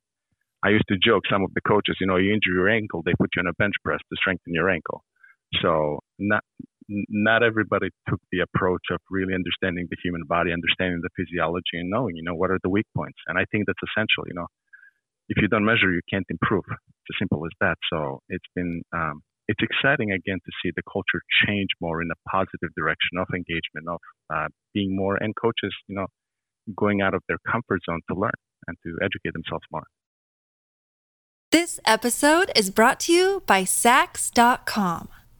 I 0.65 0.71
used 0.71 0.89
to 0.89 0.97
joke 0.99 1.23
some 1.31 1.45
of 1.45 1.55
the 1.55 1.61
coaches, 1.61 1.97
you 2.01 2.07
know, 2.09 2.17
you 2.17 2.33
injure 2.33 2.53
your 2.53 2.69
ankle, 2.69 3.03
they 3.05 3.13
put 3.19 3.31
you 3.37 3.41
on 3.41 3.47
a 3.47 3.55
bench 3.55 3.75
press 3.85 4.01
to 4.11 4.17
strengthen 4.17 4.55
your 4.55 4.69
ankle. 4.69 5.05
So 5.63 6.01
not 6.19 6.43
not 6.89 7.43
everybody 7.43 7.89
took 8.09 8.21
the 8.33 8.41
approach 8.41 8.83
of 8.91 8.99
really 9.11 9.35
understanding 9.35 9.87
the 9.91 9.97
human 10.03 10.23
body, 10.27 10.53
understanding 10.53 11.01
the 11.03 11.13
physiology, 11.17 11.77
and 11.77 11.91
knowing, 11.91 12.17
you 12.17 12.23
know, 12.23 12.35
what 12.35 12.51
are 12.51 12.59
the 12.63 12.71
weak 12.71 12.87
points. 12.97 13.19
And 13.27 13.39
I 13.39 13.45
think 13.51 13.67
that's 13.67 13.83
essential. 13.85 14.25
You 14.27 14.35
know, 14.35 14.47
if 15.29 15.37
you 15.41 15.49
don't 15.49 15.65
measure, 15.65 15.93
you 15.93 16.01
can't 16.09 16.27
improve. 16.31 16.65
It's 16.69 17.13
as 17.13 17.19
simple 17.19 17.45
as 17.45 17.53
that. 17.61 17.77
So 17.93 18.21
it's 18.29 18.49
been 18.55 18.83
um, 18.95 19.21
it's 19.49 19.61
exciting 19.63 20.13
again 20.13 20.39
to 20.45 20.53
see 20.63 20.71
the 20.77 20.83
culture 20.91 21.23
change 21.47 21.69
more 21.81 22.03
in 22.03 22.09
a 22.13 22.31
positive 22.31 22.71
direction 22.77 23.17
of 23.19 23.29
engagement, 23.35 23.89
of 23.89 24.01
uh, 24.33 24.49
being 24.75 24.95
more, 24.95 25.17
and 25.17 25.35
coaches, 25.37 25.75
you 25.89 25.97
know, 25.97 26.07
going 26.77 27.01
out 27.01 27.15
of 27.15 27.23
their 27.29 27.39
comfort 27.51 27.81
zone 27.89 28.01
to 28.11 28.19
learn 28.19 28.39
and 28.67 28.77
to 28.85 28.97
educate 29.03 29.33
themselves 29.33 29.65
more. 29.73 29.85
This 31.51 31.81
episode 31.87 32.53
is 32.55 32.71
brought 32.71 33.01
to 33.01 33.13
you 33.13 33.43
by 33.47 33.63
Saks.com. 33.63 35.09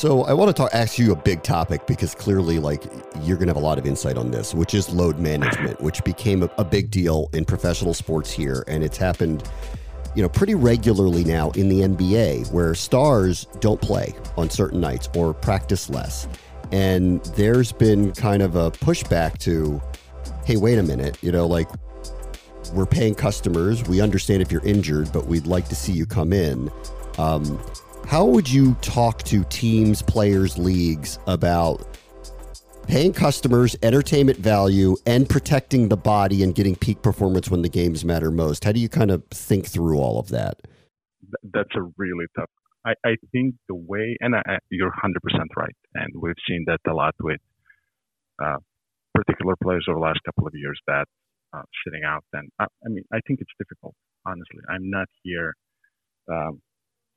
So 0.00 0.22
I 0.22 0.32
want 0.32 0.48
to 0.48 0.54
talk, 0.54 0.70
ask 0.72 0.98
you 0.98 1.12
a 1.12 1.14
big 1.14 1.42
topic 1.42 1.86
because 1.86 2.14
clearly, 2.14 2.58
like, 2.58 2.84
you're 3.20 3.36
going 3.36 3.48
to 3.48 3.50
have 3.52 3.62
a 3.62 3.66
lot 3.66 3.76
of 3.76 3.84
insight 3.84 4.16
on 4.16 4.30
this, 4.30 4.54
which 4.54 4.72
is 4.72 4.88
load 4.88 5.18
management, 5.18 5.78
which 5.82 6.02
became 6.04 6.42
a, 6.42 6.50
a 6.56 6.64
big 6.64 6.90
deal 6.90 7.28
in 7.34 7.44
professional 7.44 7.92
sports 7.92 8.30
here, 8.30 8.64
and 8.66 8.82
it's 8.82 8.96
happened, 8.96 9.42
you 10.16 10.22
know, 10.22 10.28
pretty 10.30 10.54
regularly 10.54 11.22
now 11.22 11.50
in 11.50 11.68
the 11.68 11.82
NBA, 11.82 12.50
where 12.50 12.74
stars 12.74 13.46
don't 13.60 13.78
play 13.78 14.14
on 14.38 14.48
certain 14.48 14.80
nights 14.80 15.10
or 15.14 15.34
practice 15.34 15.90
less, 15.90 16.26
and 16.72 17.22
there's 17.36 17.70
been 17.70 18.12
kind 18.12 18.40
of 18.40 18.56
a 18.56 18.70
pushback 18.70 19.36
to, 19.40 19.82
hey, 20.46 20.56
wait 20.56 20.78
a 20.78 20.82
minute, 20.82 21.18
you 21.22 21.30
know, 21.30 21.46
like. 21.46 21.68
We're 22.74 22.86
paying 22.86 23.16
customers. 23.16 23.82
We 23.88 24.00
understand 24.00 24.42
if 24.42 24.52
you're 24.52 24.64
injured, 24.64 25.12
but 25.12 25.26
we'd 25.26 25.46
like 25.46 25.68
to 25.70 25.74
see 25.74 25.92
you 25.92 26.06
come 26.06 26.32
in. 26.32 26.70
Um, 27.18 27.58
how 28.10 28.24
would 28.24 28.50
you 28.50 28.74
talk 28.82 29.22
to 29.22 29.44
teams, 29.44 30.02
players, 30.02 30.58
leagues 30.58 31.20
about 31.28 31.86
paying 32.88 33.12
customers, 33.12 33.76
entertainment 33.84 34.36
value, 34.36 34.96
and 35.06 35.28
protecting 35.28 35.88
the 35.88 35.96
body 35.96 36.42
and 36.42 36.56
getting 36.56 36.74
peak 36.74 37.02
performance 37.02 37.48
when 37.48 37.62
the 37.62 37.68
games 37.68 38.04
matter 38.04 38.32
most? 38.32 38.64
How 38.64 38.72
do 38.72 38.80
you 38.80 38.88
kind 38.88 39.12
of 39.12 39.22
think 39.26 39.64
through 39.64 39.96
all 39.96 40.18
of 40.18 40.28
that? 40.30 40.60
That's 41.44 41.70
a 41.76 41.82
really 41.98 42.24
tough. 42.36 42.50
I, 42.84 42.94
I 43.04 43.14
think 43.30 43.54
the 43.68 43.76
way, 43.76 44.16
and 44.18 44.34
I, 44.34 44.58
you're 44.70 44.90
100% 44.90 45.12
right, 45.56 45.76
and 45.94 46.12
we've 46.20 46.34
seen 46.48 46.64
that 46.66 46.80
a 46.90 46.92
lot 46.92 47.14
with 47.20 47.40
uh, 48.42 48.56
particular 49.14 49.54
players 49.62 49.86
over 49.88 50.00
the 50.00 50.04
last 50.04 50.18
couple 50.24 50.48
of 50.48 50.52
years 50.56 50.80
that 50.88 51.04
uh, 51.52 51.62
sitting 51.86 52.02
out. 52.04 52.24
And 52.32 52.48
I, 52.58 52.64
I, 52.64 52.88
mean, 52.88 53.04
I 53.12 53.20
think 53.24 53.40
it's 53.40 53.52
difficult. 53.56 53.94
Honestly, 54.26 54.62
I'm 54.68 54.90
not 54.90 55.06
here. 55.22 55.54
Um, 56.28 56.60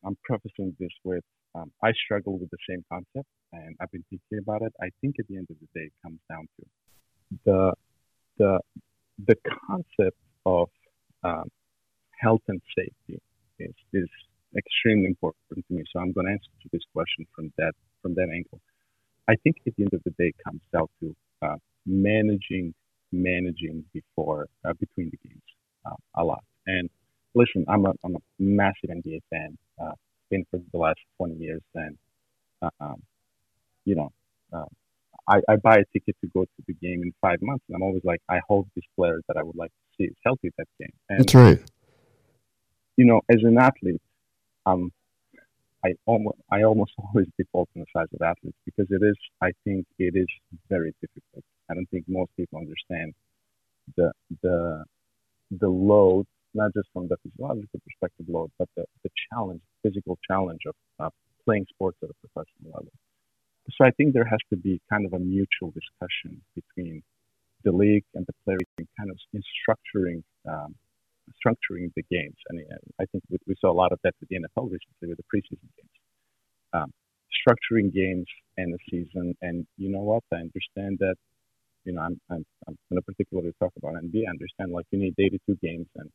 I'm 0.06 0.18
prefacing 0.24 0.76
this 0.80 0.92
with 1.04 1.24
um, 1.56 1.72
I 1.84 1.92
struggle 2.06 2.40
with 2.40 2.50
the 2.50 2.58
same 2.68 2.84
concept, 2.92 3.28
and 3.52 3.76
I've 3.80 3.92
been 3.92 4.04
thinking 4.10 4.40
about 4.40 4.64
it. 4.64 4.74
I 4.82 4.90
think 5.02 5.16
at 5.20 5.28
the 5.28 5.38
end 5.38 5.48
of 5.52 5.58
the 5.60 5.68
day, 5.80 5.86
it 5.86 5.94
comes 6.02 6.20
down 6.30 6.48
to 6.58 6.66
the 7.46 7.74
the 8.38 8.60
the 9.28 9.36
concept 9.68 10.18
of 10.46 10.70
um, 11.24 11.50
health 12.20 12.42
and 12.48 12.62
safety 12.76 13.22
is 13.60 13.76
is 13.94 14.10
extremely 14.58 15.06
important 15.06 15.44
to 15.68 15.74
me. 15.74 15.84
So 15.92 16.00
I'm 16.00 16.12
going 16.12 16.26
to 16.28 16.32
answer 16.32 16.50
to 16.64 16.70
this 16.72 16.82
question 16.94 17.26
from 17.36 17.52
that 17.58 17.74
from 18.02 18.16
that 18.16 18.30
angle. 18.34 18.60
I 19.28 19.36
think 19.44 19.58
at 19.68 19.76
the 19.78 19.84
end 19.84 19.94
of 19.94 20.02
the 20.04 20.12
day, 20.12 20.30
it 20.30 20.36
comes 20.44 20.62
down 20.74 20.88
to 21.02 21.16
uh, 21.42 21.56
managing 21.86 22.74
managing 23.12 23.86
before 23.94 24.48
uh, 24.66 24.74
between 24.80 25.12
the 25.12 25.18
games 25.28 25.42
uh, 25.86 25.96
a 26.16 26.24
lot. 26.24 26.44
And 26.66 26.90
listen, 27.36 27.66
I'm 27.68 27.86
a 27.86 27.94
I'm 28.04 28.16
a 28.16 28.24
massive 28.40 28.90
NBA 28.90 29.22
fan. 29.30 29.58
Uh, 29.82 29.92
been 30.30 30.46
for 30.50 30.60
the 30.72 30.78
last 30.78 31.00
20 31.18 31.36
years, 31.36 31.62
and 31.76 31.98
uh, 32.62 32.70
um, 32.80 33.02
you 33.86 33.96
know, 33.96 34.12
uh, 34.52 34.66
I, 35.28 35.42
I 35.50 35.56
buy 35.58 35.78
a 35.78 35.86
ticket 35.94 36.16
to 36.22 36.28
go 36.34 36.44
to 36.44 36.64
the 36.68 36.74
game 36.74 37.02
in 37.04 37.14
five 37.22 37.42
months, 37.42 37.64
and 37.68 37.76
I'm 37.76 37.84
always 37.84 38.04
like, 38.04 38.22
I 38.30 38.40
hope 38.48 38.68
this 38.76 38.86
player 38.96 39.20
that 39.28 39.38
I 39.38 39.44
would 39.44 39.56
like 39.56 39.72
to 39.72 39.98
see 39.98 40.04
is 40.06 40.16
healthy 40.24 40.52
that 40.58 40.68
game. 40.80 40.94
And, 41.10 41.20
That's 41.20 41.36
right. 41.36 41.60
You 42.98 43.06
know, 43.06 43.22
as 43.30 43.44
an 43.44 43.58
athlete, 43.58 44.02
um, 44.66 44.92
I 45.86 45.94
almost 46.06 46.38
I 46.52 46.64
almost 46.64 46.92
always 46.98 47.28
default 47.38 47.70
on 47.76 47.82
the 47.82 47.86
size 47.94 48.08
of 48.14 48.22
athletes 48.22 48.58
because 48.66 48.88
it 48.90 49.04
is 49.04 49.16
I 49.42 49.52
think 49.64 49.86
it 50.00 50.16
is 50.16 50.28
very 50.70 50.94
difficult. 51.02 51.44
I 51.70 51.74
don't 51.74 51.90
think 51.90 52.06
most 52.08 52.32
people 52.38 52.60
understand 52.60 53.14
the 53.98 54.12
the 54.42 54.84
the 55.60 55.70
load, 55.70 56.26
not 56.54 56.74
just 56.74 56.88
from 56.94 57.08
the 57.08 57.18
physiological 57.24 57.80
perspective 57.86 58.26
load, 58.30 58.52
but 58.58 58.70
the, 58.76 58.86
the 59.04 59.10
challenge, 59.30 59.62
physical 59.82 60.18
challenge 60.28 60.62
of 60.68 60.76
uh, 61.00 61.10
playing 61.46 61.66
sports 61.70 61.98
at 62.04 62.10
a 62.10 62.28
professional 62.28 62.72
level. 62.74 62.92
So 63.72 63.86
I 63.86 63.92
think 63.92 64.14
there 64.14 64.26
has 64.26 64.40
to 64.50 64.58
be 64.58 64.82
kind 64.90 65.06
of 65.06 65.14
a 65.14 65.20
mutual 65.20 65.72
discussion 65.72 66.42
between 66.54 67.02
the 67.64 67.72
league 67.72 68.04
and 68.14 68.26
the 68.28 68.34
players 68.44 68.68
in 68.78 68.88
kind 69.00 69.10
of 69.10 69.18
in 69.34 69.42
structuring 69.42 70.22
um, 70.48 70.76
structuring 71.40 71.92
the 71.96 72.04
games. 72.12 72.36
And 72.50 72.60
I 73.00 73.06
think 73.06 73.24
we, 73.30 73.56
saw 73.60 73.72
a 73.72 73.74
lot 73.74 73.94
of 73.94 74.00
that 74.04 74.14
with 74.20 74.30
the 74.30 74.36
NFL 74.36 74.70
recently 74.72 75.08
with 75.08 75.18
the 75.18 75.24
preseason 75.24 75.70
games. 75.78 75.98
Um, 76.74 76.92
structuring 77.32 77.94
games 77.94 78.28
and 78.58 78.74
the 78.74 78.80
season. 78.90 79.36
And 79.42 79.66
you 79.78 79.90
know 79.90 80.02
what? 80.02 80.24
I 80.34 80.38
understand 80.38 80.98
that. 81.00 81.16
You 81.86 81.94
know, 81.94 82.02
I'm 82.02 82.20
I'm, 82.30 82.46
I'm 82.68 82.78
going 82.90 83.02
to 83.02 83.06
particularly 83.06 83.52
talk 83.60 83.72
about 83.78 83.94
NBA. 83.94 84.24
I 84.28 84.32
understand 84.32 84.72
like 84.72 84.86
you 84.92 85.00
need 85.00 85.16
82 85.18 85.58
games 85.62 85.88
and 85.96 86.10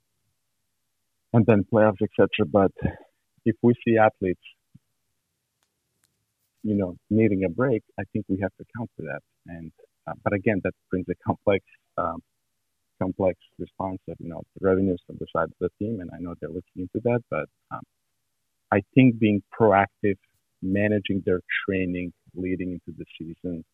and 1.32 1.44
then 1.46 1.64
playoffs, 1.72 2.02
etc. 2.02 2.46
But 2.50 2.72
if 3.44 3.56
we 3.62 3.74
see 3.86 3.96
athletes, 3.96 4.40
you 6.62 6.74
know, 6.74 6.96
needing 7.10 7.44
a 7.44 7.48
break, 7.48 7.82
I 7.98 8.02
think 8.12 8.26
we 8.28 8.38
have 8.40 8.50
to 8.58 8.64
account 8.68 8.90
for 8.96 9.02
that. 9.02 9.20
And 9.46 9.72
uh, 10.06 10.14
but 10.24 10.32
again, 10.32 10.60
that 10.64 10.72
brings 10.90 11.06
a 11.08 11.14
complex 11.26 11.64
um, 11.96 12.22
complex 13.00 13.38
response 13.58 13.98
of 14.08 14.16
you 14.18 14.28
know 14.28 14.42
revenues 14.60 15.00
from 15.06 15.16
the 15.20 15.26
side 15.34 15.44
of 15.44 15.54
the 15.60 15.70
team, 15.78 16.00
and 16.00 16.10
I 16.14 16.18
know 16.20 16.34
they're 16.40 16.50
looking 16.50 16.76
into 16.76 17.00
that. 17.04 17.20
But 17.30 17.46
um, 17.70 17.82
I 18.72 18.82
think 18.94 19.18
being 19.18 19.42
proactive, 19.58 20.16
managing 20.62 21.22
their 21.24 21.40
training 21.66 22.12
leading 22.34 22.72
into 22.72 22.96
the 22.98 23.04
season, 23.18 23.64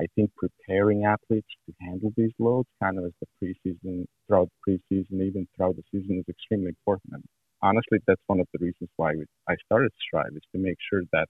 I 0.00 0.06
think 0.14 0.30
preparing 0.34 1.04
athletes 1.04 1.52
to 1.66 1.74
handle 1.80 2.10
these 2.16 2.32
loads, 2.38 2.68
kind 2.82 2.98
of 2.98 3.04
as 3.04 3.12
the 3.20 3.28
preseason, 3.36 4.06
throughout 4.26 4.48
preseason, 4.66 5.20
even 5.20 5.46
throughout 5.54 5.76
the 5.76 5.82
season, 5.92 6.18
is 6.18 6.24
extremely 6.28 6.68
important. 6.68 7.12
And 7.12 7.24
honestly, 7.60 7.98
that's 8.06 8.22
one 8.26 8.40
of 8.40 8.48
the 8.54 8.64
reasons 8.64 8.88
why 8.96 9.12
we, 9.14 9.26
I 9.46 9.56
started 9.66 9.92
Strive 10.00 10.32
is 10.34 10.42
to 10.52 10.58
make 10.58 10.78
sure 10.90 11.02
that 11.12 11.28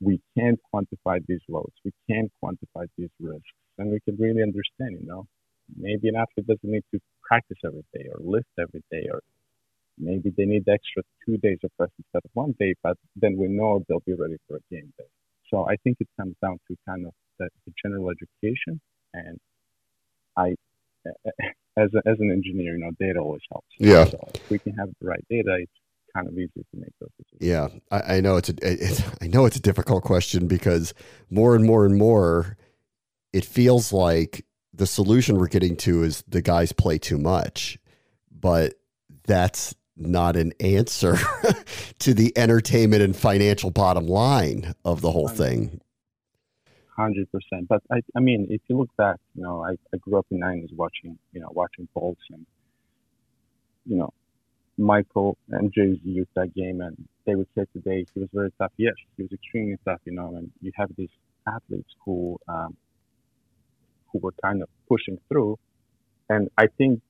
we 0.00 0.20
can 0.36 0.58
quantify 0.68 1.24
these 1.26 1.40
loads, 1.48 1.72
we 1.82 1.92
can 2.10 2.28
quantify 2.44 2.86
these 2.98 3.14
risks, 3.20 3.56
and 3.78 3.90
we 3.90 4.00
can 4.00 4.16
really 4.18 4.42
understand, 4.42 4.98
you 5.00 5.06
know, 5.06 5.24
maybe 5.74 6.08
an 6.08 6.16
athlete 6.16 6.46
doesn't 6.46 6.70
need 6.70 6.84
to 6.92 7.00
practice 7.22 7.58
every 7.64 7.84
day 7.94 8.06
or 8.12 8.18
lift 8.20 8.52
every 8.58 8.82
day, 8.90 9.08
or 9.10 9.20
maybe 9.96 10.30
they 10.36 10.44
need 10.44 10.68
extra 10.68 11.02
two 11.24 11.38
days 11.38 11.58
of 11.64 11.70
rest 11.78 11.92
instead 11.98 12.22
of 12.22 12.30
one 12.34 12.54
day, 12.58 12.74
but 12.82 12.98
then 13.16 13.38
we 13.38 13.48
know 13.48 13.82
they'll 13.88 14.04
be 14.04 14.12
ready 14.12 14.36
for 14.46 14.56
a 14.56 14.74
game 14.74 14.92
day. 14.98 15.08
So 15.48 15.66
I 15.68 15.76
think 15.84 15.96
it 16.00 16.08
comes 16.18 16.34
down 16.42 16.58
to 16.68 16.76
kind 16.86 17.06
of 17.06 17.12
the, 17.38 17.48
the 17.66 17.72
general 17.82 18.10
education, 18.10 18.80
and 19.14 19.38
I, 20.36 20.54
as 21.76 21.90
a, 21.94 22.08
as 22.08 22.20
an 22.20 22.30
engineer, 22.30 22.76
you 22.76 22.84
know, 22.84 22.90
data 22.98 23.18
always 23.18 23.42
helps. 23.50 23.68
Yeah. 23.78 24.04
So 24.04 24.30
if 24.34 24.50
we 24.50 24.58
can 24.58 24.74
have 24.74 24.88
the 25.00 25.08
right 25.08 25.24
data, 25.28 25.58
it's 25.60 25.72
kind 26.14 26.28
of 26.28 26.34
easy 26.34 26.50
to 26.56 26.76
make 26.76 26.92
those 27.00 27.10
decisions. 27.18 27.40
Yeah, 27.40 27.68
I, 27.90 28.16
I 28.16 28.20
know 28.20 28.36
it's 28.36 28.48
a 28.48 28.54
it's, 28.62 29.02
I 29.20 29.26
know 29.26 29.46
it's 29.46 29.56
a 29.56 29.62
difficult 29.62 30.04
question 30.04 30.46
because 30.46 30.94
more 31.30 31.54
and 31.54 31.64
more 31.64 31.84
and 31.84 31.96
more, 31.96 32.56
it 33.32 33.44
feels 33.44 33.92
like 33.92 34.44
the 34.74 34.86
solution 34.86 35.36
we're 35.38 35.48
getting 35.48 35.76
to 35.76 36.02
is 36.02 36.24
the 36.28 36.42
guys 36.42 36.72
play 36.72 36.98
too 36.98 37.18
much, 37.18 37.78
but 38.30 38.74
that's 39.24 39.74
not 39.96 40.36
an 40.36 40.52
answer 40.60 41.16
to 41.98 42.14
the 42.14 42.36
entertainment 42.36 43.02
and 43.02 43.14
financial 43.14 43.70
bottom 43.70 44.06
line 44.06 44.74
of 44.84 45.00
the 45.00 45.10
whole 45.10 45.28
thing. 45.28 45.80
Hundred 46.96 47.26
percent. 47.32 47.68
But 47.68 47.82
I, 47.90 48.02
I 48.14 48.20
mean, 48.20 48.48
if 48.50 48.60
you 48.68 48.76
look 48.76 48.94
back, 48.96 49.16
you 49.34 49.42
know, 49.42 49.64
I, 49.64 49.72
I 49.94 49.96
grew 49.96 50.18
up 50.18 50.26
in 50.30 50.40
nineties 50.40 50.70
watching, 50.76 51.18
you 51.32 51.40
know, 51.40 51.48
watching 51.52 51.88
Bulls 51.94 52.18
and, 52.30 52.44
you 53.86 53.96
know, 53.96 54.12
Michael 54.76 55.38
and 55.48 55.72
Jay 55.72 55.94
Z 55.94 56.00
used 56.04 56.28
that 56.34 56.54
game, 56.54 56.82
and 56.82 56.96
they 57.24 57.34
would 57.34 57.48
say 57.54 57.64
today 57.72 58.04
he 58.12 58.20
was 58.20 58.28
very 58.34 58.52
tough. 58.58 58.72
Yes, 58.76 58.92
he 59.16 59.22
was 59.22 59.32
extremely 59.32 59.78
tough, 59.86 60.00
you 60.04 60.12
know. 60.12 60.34
And 60.36 60.50
you 60.60 60.70
have 60.74 60.90
these 60.96 61.08
athletes 61.46 61.88
who 62.04 62.38
um, 62.46 62.76
who 64.12 64.18
were 64.18 64.34
kind 64.44 64.62
of 64.62 64.68
pushing 64.88 65.18
through. 65.28 65.58
And 66.28 66.50
I 66.58 66.66
think 66.66 67.00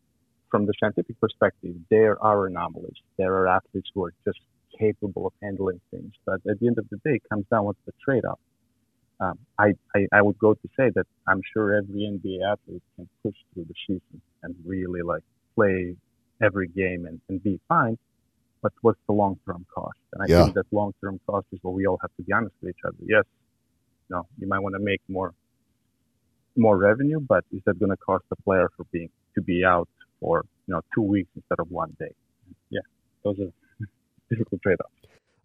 from 0.50 0.66
the 0.66 0.74
scientific 0.78 1.18
perspective, 1.20 1.74
there 1.90 2.22
are 2.22 2.46
anomalies. 2.46 2.98
There 3.16 3.34
are 3.34 3.48
athletes 3.48 3.90
who 3.94 4.04
are 4.04 4.14
just 4.24 4.38
capable 4.78 5.26
of 5.26 5.32
handling 5.42 5.80
things. 5.90 6.12
But 6.24 6.40
at 6.48 6.60
the 6.60 6.68
end 6.68 6.78
of 6.78 6.88
the 6.88 6.98
day, 6.98 7.16
it 7.16 7.22
comes 7.28 7.46
down 7.50 7.66
to 7.66 7.74
the 7.86 7.92
trade-off. 8.04 8.38
Um, 9.22 9.38
I, 9.56 9.74
I, 9.94 10.08
I 10.12 10.20
would 10.20 10.36
go 10.38 10.54
to 10.54 10.68
say 10.76 10.90
that 10.96 11.06
I'm 11.28 11.40
sure 11.52 11.76
every 11.76 12.00
NBA 12.00 12.38
athlete 12.52 12.82
can 12.96 13.08
push 13.22 13.34
through 13.54 13.66
the 13.68 13.74
season 13.86 14.20
and 14.42 14.56
really 14.64 15.02
like 15.02 15.22
play 15.54 15.94
every 16.42 16.66
game 16.66 17.06
and, 17.06 17.20
and 17.28 17.40
be 17.40 17.60
fine. 17.68 17.96
But 18.62 18.72
what's 18.80 18.98
the 19.06 19.12
long-term 19.12 19.66
cost? 19.72 19.98
And 20.12 20.22
I 20.22 20.26
yeah. 20.28 20.42
think 20.42 20.54
that 20.56 20.66
long-term 20.72 21.20
cost 21.26 21.46
is 21.52 21.60
what 21.62 21.74
we 21.74 21.86
all 21.86 21.98
have 22.02 22.10
to 22.16 22.22
be 22.22 22.32
honest 22.32 22.54
with 22.60 22.70
each 22.70 22.82
other. 22.84 22.96
Yes, 23.06 23.24
you 24.08 24.16
know, 24.16 24.26
you 24.38 24.48
might 24.48 24.58
want 24.58 24.74
to 24.74 24.80
make 24.80 25.00
more 25.08 25.34
more 26.56 26.76
revenue, 26.76 27.18
but 27.20 27.44
is 27.52 27.62
that 27.64 27.78
going 27.78 27.90
to 27.90 27.96
cost 27.96 28.24
the 28.28 28.36
player 28.36 28.68
for 28.76 28.84
being 28.92 29.08
to 29.36 29.40
be 29.40 29.64
out 29.64 29.88
for 30.20 30.44
you 30.66 30.74
know 30.74 30.80
two 30.94 31.02
weeks 31.02 31.30
instead 31.36 31.60
of 31.60 31.70
one 31.70 31.96
day? 31.98 32.12
Yeah, 32.70 32.80
those 33.24 33.38
are 33.38 33.86
difficult 34.30 34.62
trade-offs. 34.62 34.92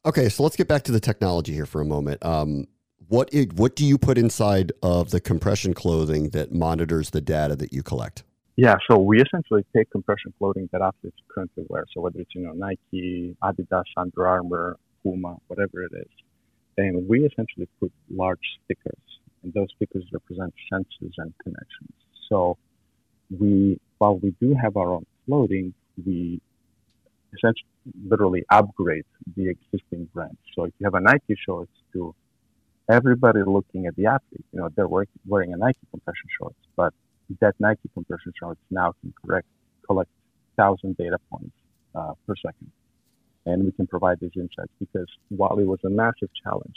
Okay, 0.06 0.30
so 0.30 0.42
let's 0.44 0.56
get 0.56 0.68
back 0.68 0.84
to 0.84 0.92
the 0.92 1.00
technology 1.00 1.54
here 1.54 1.66
for 1.66 1.82
a 1.82 1.86
moment. 1.86 2.26
Um, 2.26 2.68
what 3.08 3.30
it, 3.34 3.54
what 3.54 3.76
do 3.76 3.86
you 3.86 3.98
put 3.98 4.18
inside 4.18 4.72
of 4.82 5.12
the 5.12 5.20
compression 5.20 5.74
clothing 5.74 6.30
that 6.30 6.52
monitors 6.52 7.12
the 7.12 7.22
data 7.22 7.56
that 7.56 7.74
you 7.74 7.84
collect? 7.84 8.24
Yeah, 8.56 8.76
so 8.90 8.98
we 8.98 9.22
essentially 9.22 9.64
take 9.76 9.92
compression 9.92 10.34
clothing 10.40 10.68
that 10.72 10.82
athletes 10.82 11.18
currently 11.28 11.66
wear. 11.70 11.86
So 11.94 12.02
whether 12.02 12.20
it's 12.20 12.34
you 12.34 12.42
know 12.42 12.54
Nike, 12.54 13.36
Adidas, 13.44 13.84
Under 13.96 14.28
Armour, 14.28 14.78
Puma, 15.04 15.38
whatever 15.48 15.84
it 15.84 15.92
is, 15.94 16.10
and 16.78 17.08
we 17.08 17.26
essentially 17.26 17.68
put 17.80 17.92
large 18.10 18.40
stickers, 18.66 19.02
and 19.44 19.54
those 19.54 19.68
stickers 19.76 20.04
represent 20.12 20.54
sensors 20.72 21.14
and 21.18 21.34
connections. 21.44 21.94
So 22.30 22.58
we, 23.30 23.80
while 24.00 24.18
we 24.18 24.36
do 24.42 24.56
have 24.56 24.76
our 24.76 24.92
own 24.92 25.06
clothing, 25.28 25.74
we 26.04 26.42
essentially 27.34 27.70
literally 28.08 28.44
upgrade 28.50 29.06
the 29.36 29.50
existing 29.50 30.10
brands. 30.14 30.38
So 30.56 30.64
if 30.64 30.74
you 30.80 30.86
have 30.86 30.96
a 30.96 31.00
Nike 31.00 31.38
shorts 31.46 31.72
to 31.94 32.16
everybody 32.90 33.40
looking 33.46 33.86
at 33.88 33.96
the 33.96 34.06
athlete, 34.06 34.46
you 34.52 34.60
know, 34.60 34.70
they're 34.76 34.88
wearing 34.88 35.54
a 35.54 35.58
Nike 35.58 35.80
compression 35.92 36.28
shorts, 36.40 36.58
but 36.76 36.94
that 37.42 37.56
Nike 37.60 37.90
compression 37.94 38.34
shorts 38.40 38.62
now 38.72 38.94
can 39.02 39.14
correct, 39.26 39.48
collect 39.86 40.10
thousand 40.56 40.98
data 40.98 41.18
points 41.32 41.56
uh, 41.96 42.14
per 42.26 42.36
second. 42.36 42.72
And 43.46 43.64
we 43.64 43.72
can 43.72 43.88
provide 43.88 44.20
these 44.20 44.32
insights 44.36 44.74
because 44.80 45.08
while 45.30 45.58
it 45.58 45.66
was 45.66 45.80
a 45.86 45.90
massive 45.90 46.30
challenge 46.44 46.76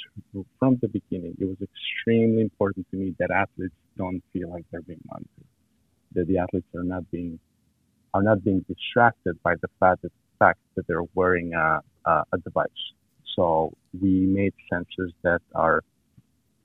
from 0.58 0.78
the 0.80 0.88
beginning, 0.88 1.36
it 1.40 1.44
was 1.44 1.56
extremely 1.60 2.42
important 2.42 2.88
to 2.92 2.96
me 2.96 3.14
that 3.18 3.30
athletes 3.32 3.74
don't 3.98 4.22
feel 4.32 4.50
like 4.50 4.64
they're 4.70 4.82
being 4.82 5.00
monitored, 5.06 5.48
that 6.12 6.28
the 6.28 6.38
athletes 6.38 6.68
are 6.76 6.84
not 6.84 7.10
being 7.10 7.40
are 8.14 8.22
not 8.22 8.42
being 8.44 8.64
distracted 8.68 9.40
by 9.42 9.54
the 9.62 9.68
fact 9.78 10.02
that, 10.02 10.12
fact 10.38 10.58
that 10.74 10.86
they're 10.88 11.04
wearing 11.14 11.54
a, 11.54 11.80
a, 12.06 12.24
a 12.32 12.38
device. 12.38 12.68
So 13.36 13.72
we 14.00 14.26
made 14.26 14.52
sensors 14.72 15.12
that 15.22 15.40
are 15.54 15.82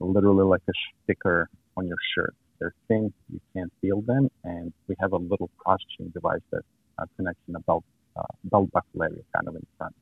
literally 0.00 0.44
like 0.44 0.62
a 0.68 0.72
sticker 1.02 1.48
on 1.76 1.86
your 1.86 1.98
shirt. 2.14 2.34
They're 2.58 2.74
thin, 2.88 3.12
you 3.30 3.40
can't 3.54 3.72
feel 3.80 4.00
them, 4.00 4.30
and 4.44 4.72
we 4.88 4.94
have 5.00 5.12
a 5.12 5.18
little 5.18 5.50
processing 5.58 6.10
device 6.12 6.40
that 6.52 6.62
uh, 6.98 7.04
connects 7.16 7.42
in 7.48 7.54
a 7.54 7.60
belt, 7.60 7.84
uh, 8.16 8.22
belt 8.44 8.70
buckle 8.72 9.02
area, 9.02 9.22
kind 9.34 9.48
of 9.48 9.56
in 9.56 9.66
front. 9.76 9.94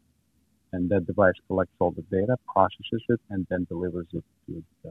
And 0.72 0.88
that 0.90 1.06
device 1.06 1.34
collects 1.46 1.72
all 1.78 1.90
the 1.90 2.02
data, 2.02 2.36
processes 2.52 3.02
it, 3.08 3.20
and 3.30 3.46
then 3.50 3.66
delivers 3.68 4.06
it 4.12 4.24
to 4.46 4.62
the 4.82 4.90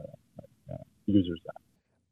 uh, 0.70 0.76
users. 1.06 1.40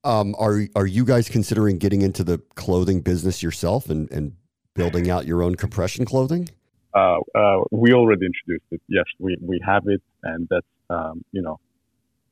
Um, 0.04 0.34
are 0.38 0.62
are 0.74 0.86
you 0.86 1.04
guys 1.04 1.28
considering 1.28 1.78
getting 1.78 2.02
into 2.02 2.24
the 2.24 2.38
clothing 2.56 3.02
business 3.02 3.42
yourself 3.42 3.88
and, 3.88 4.10
and 4.10 4.32
building 4.74 5.10
out 5.10 5.26
your 5.26 5.42
own 5.42 5.54
compression 5.54 6.04
clothing? 6.04 6.48
Uh, 6.94 7.18
uh, 7.34 7.62
we 7.70 7.92
already 7.92 8.26
introduced 8.26 8.66
it. 8.70 8.82
Yes, 8.88 9.04
we, 9.18 9.36
we 9.40 9.60
have 9.64 9.84
it, 9.86 10.02
and 10.24 10.48
that's 10.50 10.66
um, 10.90 11.24
you 11.32 11.40
know 11.40 11.60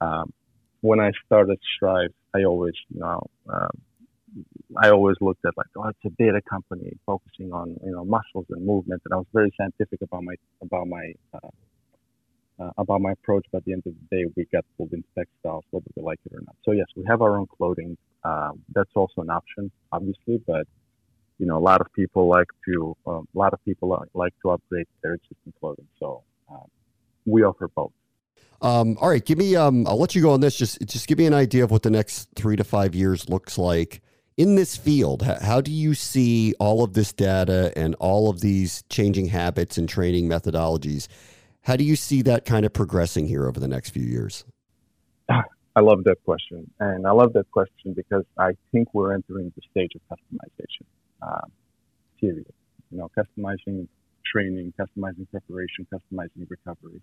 um, 0.00 0.33
when 0.81 1.01
I 1.01 1.13
started 1.27 1.59
Strive, 1.77 2.13
I 2.35 2.45
always, 2.45 2.75
you 2.89 3.01
know, 3.01 3.27
um, 3.49 3.71
I 4.83 4.91
always 4.91 5.17
looked 5.21 5.45
at 5.45 5.57
like, 5.57 5.67
oh, 5.77 5.89
it's 5.89 5.99
a 6.05 6.11
data 6.11 6.41
company 6.49 6.97
focusing 7.05 7.53
on, 7.53 7.77
you 7.85 7.93
know, 7.93 8.05
muscles 8.05 8.47
and 8.51 8.65
movement, 8.65 9.03
and 9.05 9.13
I 9.15 9.17
was 9.17 9.27
very 9.33 9.53
scientific 9.57 10.03
about 10.03 10.23
my 10.23 10.35
about 10.63 10.87
my 10.87 11.13
uh, 11.35 11.49
uh, 12.63 12.71
about 12.79 13.01
my 13.01 13.13
approach. 13.13 13.45
But 13.51 13.59
at 13.59 13.65
the 13.65 13.73
end 13.73 13.83
of 13.87 13.95
the 13.95 14.17
day, 14.17 14.25
we 14.37 14.47
got 14.53 14.65
pulled 14.77 14.93
into 14.93 15.09
textiles, 15.19 15.65
whether 15.71 15.87
we 15.97 16.03
like 16.03 16.21
it 16.27 16.33
or 16.35 16.41
not. 16.43 16.55
So 16.65 16.73
yes, 16.73 16.87
we 16.97 17.05
have 17.09 17.23
our 17.23 17.39
own 17.39 17.47
clothing. 17.47 17.97
Um, 18.23 18.63
that's 18.75 18.91
also 18.95 19.23
an 19.23 19.31
option, 19.31 19.71
obviously, 19.93 20.43
but 20.47 20.67
you 21.39 21.47
know, 21.47 21.57
a 21.57 21.65
lot 21.71 21.81
of 21.81 21.93
people 21.95 22.29
like 22.29 22.49
to 22.67 22.97
um, 23.07 23.27
a 23.35 23.39
lot 23.39 23.53
of 23.53 23.65
people 23.65 24.07
like 24.15 24.35
to 24.43 24.51
upgrade 24.51 24.87
their 25.03 25.15
existing 25.15 25.53
clothing. 25.59 25.89
So 25.99 26.23
um, 26.51 26.67
we 27.27 27.43
offer 27.43 27.69
both. 27.69 27.93
Um, 28.63 28.99
all 29.01 29.09
right, 29.09 29.25
give 29.25 29.39
me. 29.39 29.57
Um, 29.57 29.87
I'll 29.87 29.99
let 29.99 30.15
you 30.15 30.23
go 30.23 30.31
on 30.31 30.41
this. 30.41 30.57
Just, 30.57 30.81
just 30.87 31.07
give 31.07 31.19
me 31.19 31.27
an 31.27 31.35
idea 31.35 31.65
of 31.65 31.71
what 31.71 31.83
the 31.83 31.91
next 31.91 32.29
three 32.35 32.57
to 32.57 32.65
five 32.65 32.95
years 32.95 33.29
looks 33.29 33.57
like 33.57 34.03
in 34.37 34.55
this 34.55 34.77
field. 34.77 35.23
How, 35.23 35.39
how 35.41 35.61
do 35.61 35.71
you 35.71 35.95
see 35.95 36.55
all 36.61 36.85
of 36.85 36.93
this 36.93 37.13
data 37.13 37.73
and 37.75 37.95
all 37.97 38.29
of 38.29 38.41
these 38.41 38.85
changing 38.91 39.27
habits 39.27 39.79
and 39.79 39.89
training 39.89 40.29
methodologies? 40.29 41.09
How 41.63 41.76
do 41.76 41.85
you 41.85 41.97
see 41.97 42.23
that 42.23 42.45
kind 42.45 42.67
of 42.67 42.73
progressing 42.73 43.26
here 43.26 43.47
over 43.47 43.61
the 43.61 43.69
next 43.69 43.91
few 43.91 44.03
years? 44.03 44.45
I 45.31 45.81
love 45.81 46.05
that 46.05 46.23
question, 46.25 46.71
and 46.81 47.07
I 47.07 47.13
love 47.13 47.33
that 47.35 47.50
question 47.53 47.95
because 47.95 48.25
I 48.37 48.57
think 48.73 48.89
we're 48.93 49.15
entering 49.15 49.53
the 49.55 49.63
stage 49.71 49.93
of 49.95 50.03
customization. 50.19 50.85
Um, 51.23 51.53
period. 52.21 52.53
You 52.91 52.99
know, 52.99 53.11
customizing 53.17 53.87
training, 54.26 54.75
customizing 54.79 55.31
preparation, 55.31 55.87
customizing 55.93 56.49
recovery 56.49 57.00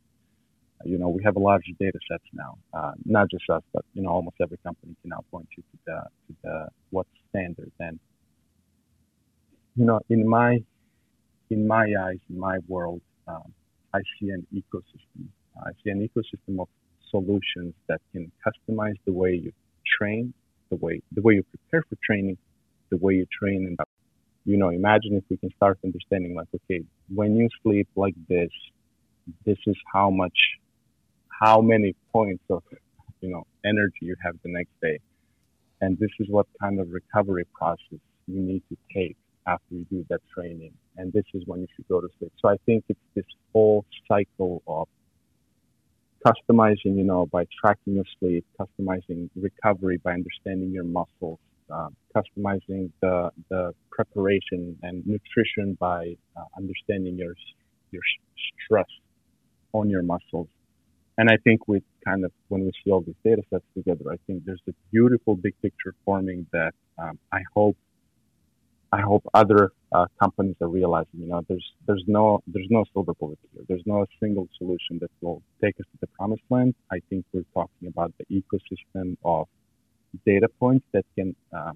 you 0.86 0.98
know, 0.98 1.10
we 1.10 1.24
have 1.24 1.36
a 1.36 1.40
large 1.40 1.66
data 1.80 2.00
sets 2.10 2.24
now, 2.34 2.58
uh, 2.74 2.92
not 3.06 3.30
just 3.30 3.44
us, 3.50 3.64
but, 3.74 3.84
you 3.94 4.02
know, 4.04 4.10
almost 4.10 4.36
every 4.42 4.58
company 4.58 4.96
can 5.02 5.10
now 5.10 5.24
point 5.32 5.48
you 5.58 5.64
to 5.64 5.78
the, 5.86 6.04
to 6.28 6.36
the, 6.44 6.68
what's 6.92 7.10
standard. 7.30 7.72
And, 7.80 8.00
you 9.76 9.86
know, 9.86 10.00
in 10.10 10.28
my, 10.28 10.60
in 11.50 11.68
my 11.68 11.94
eyes, 12.00 12.20
in 12.30 12.40
my 12.40 12.60
world, 12.68 13.02
um, 13.28 13.54
I 13.94 14.00
see 14.20 14.30
an 14.30 14.46
ecosystem. 14.54 15.28
I 15.66 15.72
see 15.84 15.90
an 15.90 16.08
ecosystem 16.08 16.60
of 16.60 16.68
solutions 17.10 17.74
that 17.88 18.02
can 18.12 18.32
customize 18.46 18.98
the 19.06 19.14
way 19.14 19.34
you 19.34 19.52
train, 19.98 20.34
the 20.70 20.76
way, 20.76 21.02
the 21.12 21.22
way 21.22 21.36
you 21.36 21.44
prepare 21.44 21.84
for 21.90 21.98
training, 22.06 22.38
the 22.90 22.98
way 22.98 23.14
you 23.14 23.26
train 23.40 23.66
and 23.66 23.78
you 24.48 24.56
know, 24.56 24.70
imagine 24.70 25.14
if 25.16 25.26
we 25.30 25.36
can 25.36 25.54
start 25.58 25.78
understanding 25.84 26.34
like, 26.34 26.48
okay, 26.56 26.82
when 27.14 27.36
you 27.36 27.50
sleep 27.62 27.88
like 27.98 28.16
this, 28.30 28.50
this 29.46 29.58
is 29.68 29.76
how 29.92 30.10
much 30.10 30.38
how 31.40 31.62
many 31.62 31.96
points 32.12 32.44
of 32.50 32.64
you 33.22 33.30
know 33.30 33.46
energy 33.66 34.02
you 34.02 34.16
have 34.24 34.36
the 34.44 34.52
next 34.52 34.72
day. 34.82 35.00
And 35.82 35.98
this 36.00 36.10
is 36.20 36.28
what 36.30 36.48
kind 36.60 36.80
of 36.80 36.92
recovery 36.92 37.46
process 37.54 38.00
you 38.28 38.42
need 38.42 38.64
to 38.70 38.78
take 38.94 39.16
after 39.46 39.76
you 39.76 39.86
do 39.92 40.06
that 40.10 40.22
training. 40.34 40.74
And 40.98 41.14
this 41.14 41.26
is 41.36 41.44
when 41.46 41.62
you 41.62 41.68
should 41.76 41.88
go 41.88 42.02
to 42.02 42.08
sleep. 42.18 42.32
So 42.42 42.50
i 42.50 42.58
think 42.66 42.84
it's 42.90 43.00
this 43.16 43.26
whole 43.54 43.86
cycle 44.08 44.64
of 44.68 44.88
customizing 46.26 46.98
you 46.98 47.04
know 47.04 47.26
by 47.28 47.46
tracking 47.60 47.94
your 47.96 48.04
sleep 48.20 48.46
customizing 48.60 49.30
recovery 49.36 49.98
by 50.04 50.14
understanding 50.14 50.72
your 50.72 50.84
muscles 50.84 51.40
um, 51.70 51.96
customizing 52.16 52.90
the 53.02 53.30
the 53.50 53.74
preparation 53.92 54.78
and 54.84 55.06
nutrition 55.06 55.78
by 55.80 56.16
uh, 56.36 56.44
understanding 56.58 57.16
your 57.18 57.34
your 57.92 58.02
stress 58.66 58.88
on 59.74 59.90
your 59.90 60.02
muscles 60.02 60.48
and 61.18 61.30
I 61.30 61.38
think 61.38 61.68
we 61.68 61.82
kind 62.06 62.24
of, 62.24 62.32
when 62.50 62.62
we 62.66 62.72
see 62.84 62.92
all 62.92 63.02
these 63.02 63.16
data 63.24 63.42
sets 63.50 63.66
together, 63.76 64.12
I 64.12 64.18
think 64.28 64.46
there's 64.46 64.62
a 64.68 64.74
beautiful 64.92 65.36
big 65.36 65.54
picture 65.62 65.96
forming 66.06 66.46
that 66.54 66.74
um, 67.00 67.18
I 67.32 67.42
hope, 67.56 67.78
I 68.92 69.02
hope 69.02 69.24
other 69.34 69.72
uh, 69.92 70.06
companies 70.22 70.56
are 70.62 70.68
realizing. 70.68 71.20
You 71.20 71.28
know, 71.28 71.42
there's 71.48 71.66
there's 71.88 72.04
no 72.08 72.42
there's 72.48 72.68
no 72.70 72.86
silver 72.94 73.14
bullet 73.14 73.40
here. 73.54 73.64
There's 73.68 73.84
no 73.86 74.06
single 74.22 74.48
solution 74.58 75.00
that 75.02 75.12
will 75.22 75.42
take 75.62 75.76
us 75.80 75.86
to 75.92 75.98
the 76.00 76.08
promised 76.08 76.44
land. 76.50 76.74
I 76.92 77.00
think 77.10 77.26
we're 77.34 77.44
talking 77.54 77.88
about 77.88 78.14
the 78.18 78.26
ecosystem 78.42 79.18
of 79.26 79.48
data 80.26 80.48
points 80.60 80.86
that 80.94 81.06
can 81.16 81.36
uh, 81.54 81.74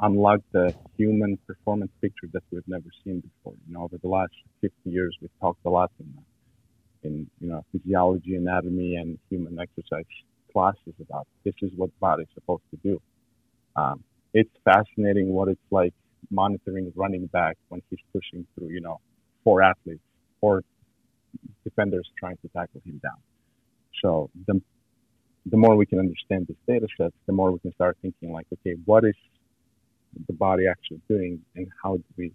unlock 0.00 0.40
the 0.52 0.74
human 0.96 1.36
performance 1.46 1.92
picture 2.00 2.28
that 2.32 2.42
we've 2.50 2.66
never 2.66 2.88
seen 3.04 3.20
before. 3.20 3.54
You 3.66 3.74
know, 3.74 3.82
over 3.82 3.98
the 3.98 4.08
last 4.08 4.32
50 4.62 4.74
years, 4.88 5.16
we've 5.20 5.38
talked 5.40 5.64
a 5.66 5.70
lot 5.70 5.90
in 6.00 6.06
in 7.04 7.28
you 7.40 7.48
know 7.48 7.64
physiology, 7.72 8.36
anatomy, 8.36 8.96
and 8.96 9.18
human 9.30 9.58
exercise 9.58 10.04
classes 10.52 10.94
about 11.00 11.26
this 11.44 11.54
is 11.62 11.70
what 11.76 11.88
the 11.90 12.00
body's 12.00 12.26
supposed 12.34 12.62
to 12.70 12.76
do. 12.82 13.00
Um, 13.76 14.02
it's 14.32 14.50
fascinating 14.64 15.28
what 15.28 15.48
it's 15.48 15.60
like 15.70 15.94
monitoring 16.30 16.92
running 16.96 17.26
back 17.26 17.56
when 17.68 17.82
he's 17.90 17.98
pushing 18.12 18.46
through 18.54 18.68
you 18.68 18.80
know 18.80 19.00
four 19.44 19.62
athletes 19.62 20.02
or 20.40 20.62
defenders 21.64 22.08
trying 22.18 22.36
to 22.38 22.48
tackle 22.48 22.80
him 22.84 23.00
down. 23.02 23.18
So 24.02 24.30
the 24.46 24.60
the 25.46 25.56
more 25.56 25.76
we 25.76 25.86
can 25.86 25.98
understand 25.98 26.46
this 26.46 26.56
data 26.66 26.86
sets, 26.96 27.14
the 27.26 27.32
more 27.32 27.52
we 27.52 27.58
can 27.58 27.72
start 27.74 27.98
thinking 28.00 28.32
like, 28.32 28.46
okay, 28.52 28.76
what 28.86 29.04
is 29.04 29.14
the 30.26 30.32
body 30.32 30.66
actually 30.66 31.00
doing, 31.08 31.40
and 31.56 31.68
how 31.82 31.96
do 31.96 32.04
we 32.16 32.32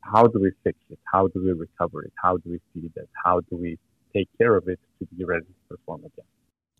how 0.00 0.26
do 0.26 0.40
we 0.40 0.50
fix 0.64 0.78
it? 0.90 0.98
How 1.12 1.28
do 1.28 1.42
we 1.42 1.52
recover 1.52 2.02
it? 2.04 2.12
How 2.22 2.36
do 2.36 2.50
we 2.50 2.60
feed 2.72 2.92
it? 2.96 3.08
How 3.24 3.40
do 3.40 3.56
we 3.56 3.78
take 4.14 4.28
care 4.38 4.56
of 4.56 4.68
it 4.68 4.80
to 4.98 5.06
be 5.16 5.24
ready 5.24 5.46
to 5.46 5.76
perform 5.76 6.00
again? 6.00 6.24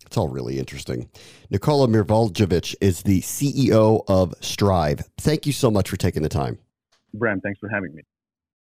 It's 0.05 0.17
all 0.17 0.29
really 0.29 0.59
interesting. 0.59 1.09
Nikola 1.49 1.87
Mirvaljevic 1.87 2.75
is 2.81 3.03
the 3.03 3.21
CEO 3.21 4.03
of 4.07 4.33
Strive. 4.41 5.01
Thank 5.17 5.45
you 5.45 5.51
so 5.51 5.69
much 5.69 5.89
for 5.89 5.97
taking 5.97 6.23
the 6.23 6.29
time. 6.29 6.57
Bram, 7.13 7.41
thanks 7.41 7.59
for 7.59 7.69
having 7.69 7.93
me. 7.93 8.03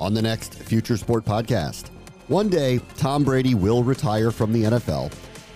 On 0.00 0.12
the 0.12 0.22
next 0.22 0.54
Future 0.54 0.96
Sport 0.96 1.24
podcast. 1.24 1.88
One 2.28 2.48
day, 2.48 2.80
Tom 2.96 3.24
Brady 3.24 3.54
will 3.54 3.82
retire 3.82 4.30
from 4.30 4.52
the 4.52 4.64
NFL, 4.64 5.12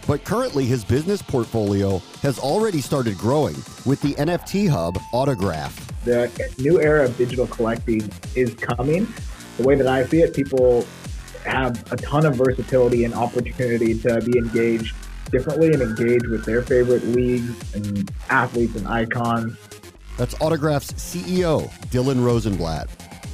but 0.06 0.24
currently 0.24 0.64
his 0.64 0.84
business 0.84 1.20
portfolio 1.20 1.98
has 2.22 2.38
already 2.38 2.80
started 2.80 3.18
growing 3.18 3.56
with 3.84 4.00
the 4.00 4.14
NFT 4.14 4.68
hub 4.68 4.98
Autograph. 5.12 5.76
The 6.04 6.30
new 6.58 6.80
era 6.80 7.04
of 7.04 7.16
digital 7.18 7.46
collecting 7.48 8.10
is 8.34 8.54
coming. 8.54 9.06
The 9.58 9.64
way 9.64 9.74
that 9.74 9.86
I 9.86 10.06
see 10.06 10.22
it, 10.22 10.32
people 10.34 10.86
have 11.44 11.92
a 11.92 11.96
ton 11.96 12.24
of 12.24 12.36
versatility 12.36 13.04
and 13.04 13.12
opportunity 13.12 13.98
to 13.98 14.20
be 14.22 14.38
engaged 14.38 14.94
differently 15.30 15.72
and 15.72 15.82
engage 15.82 16.26
with 16.28 16.44
their 16.44 16.62
favorite 16.62 17.04
leagues 17.04 17.74
and 17.74 18.10
athletes 18.30 18.74
and 18.76 18.88
icons. 18.88 19.56
That's 20.16 20.34
Autograph's 20.40 20.92
CEO, 20.92 21.70
Dillon 21.90 22.22
Rosenblatt. 22.22 22.88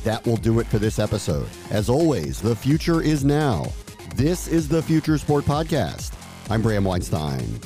That 0.06 0.24
will 0.24 0.36
do 0.36 0.60
it 0.60 0.68
for 0.68 0.78
this 0.78 1.00
episode. 1.00 1.48
As 1.72 1.88
always, 1.88 2.40
the 2.40 2.54
future 2.54 3.02
is 3.02 3.24
now. 3.24 3.66
This 4.14 4.46
is 4.46 4.68
the 4.68 4.80
Future 4.80 5.18
Sport 5.18 5.44
Podcast. 5.44 6.12
I'm 6.48 6.62
Bram 6.62 6.84
Weinstein. 6.84 7.58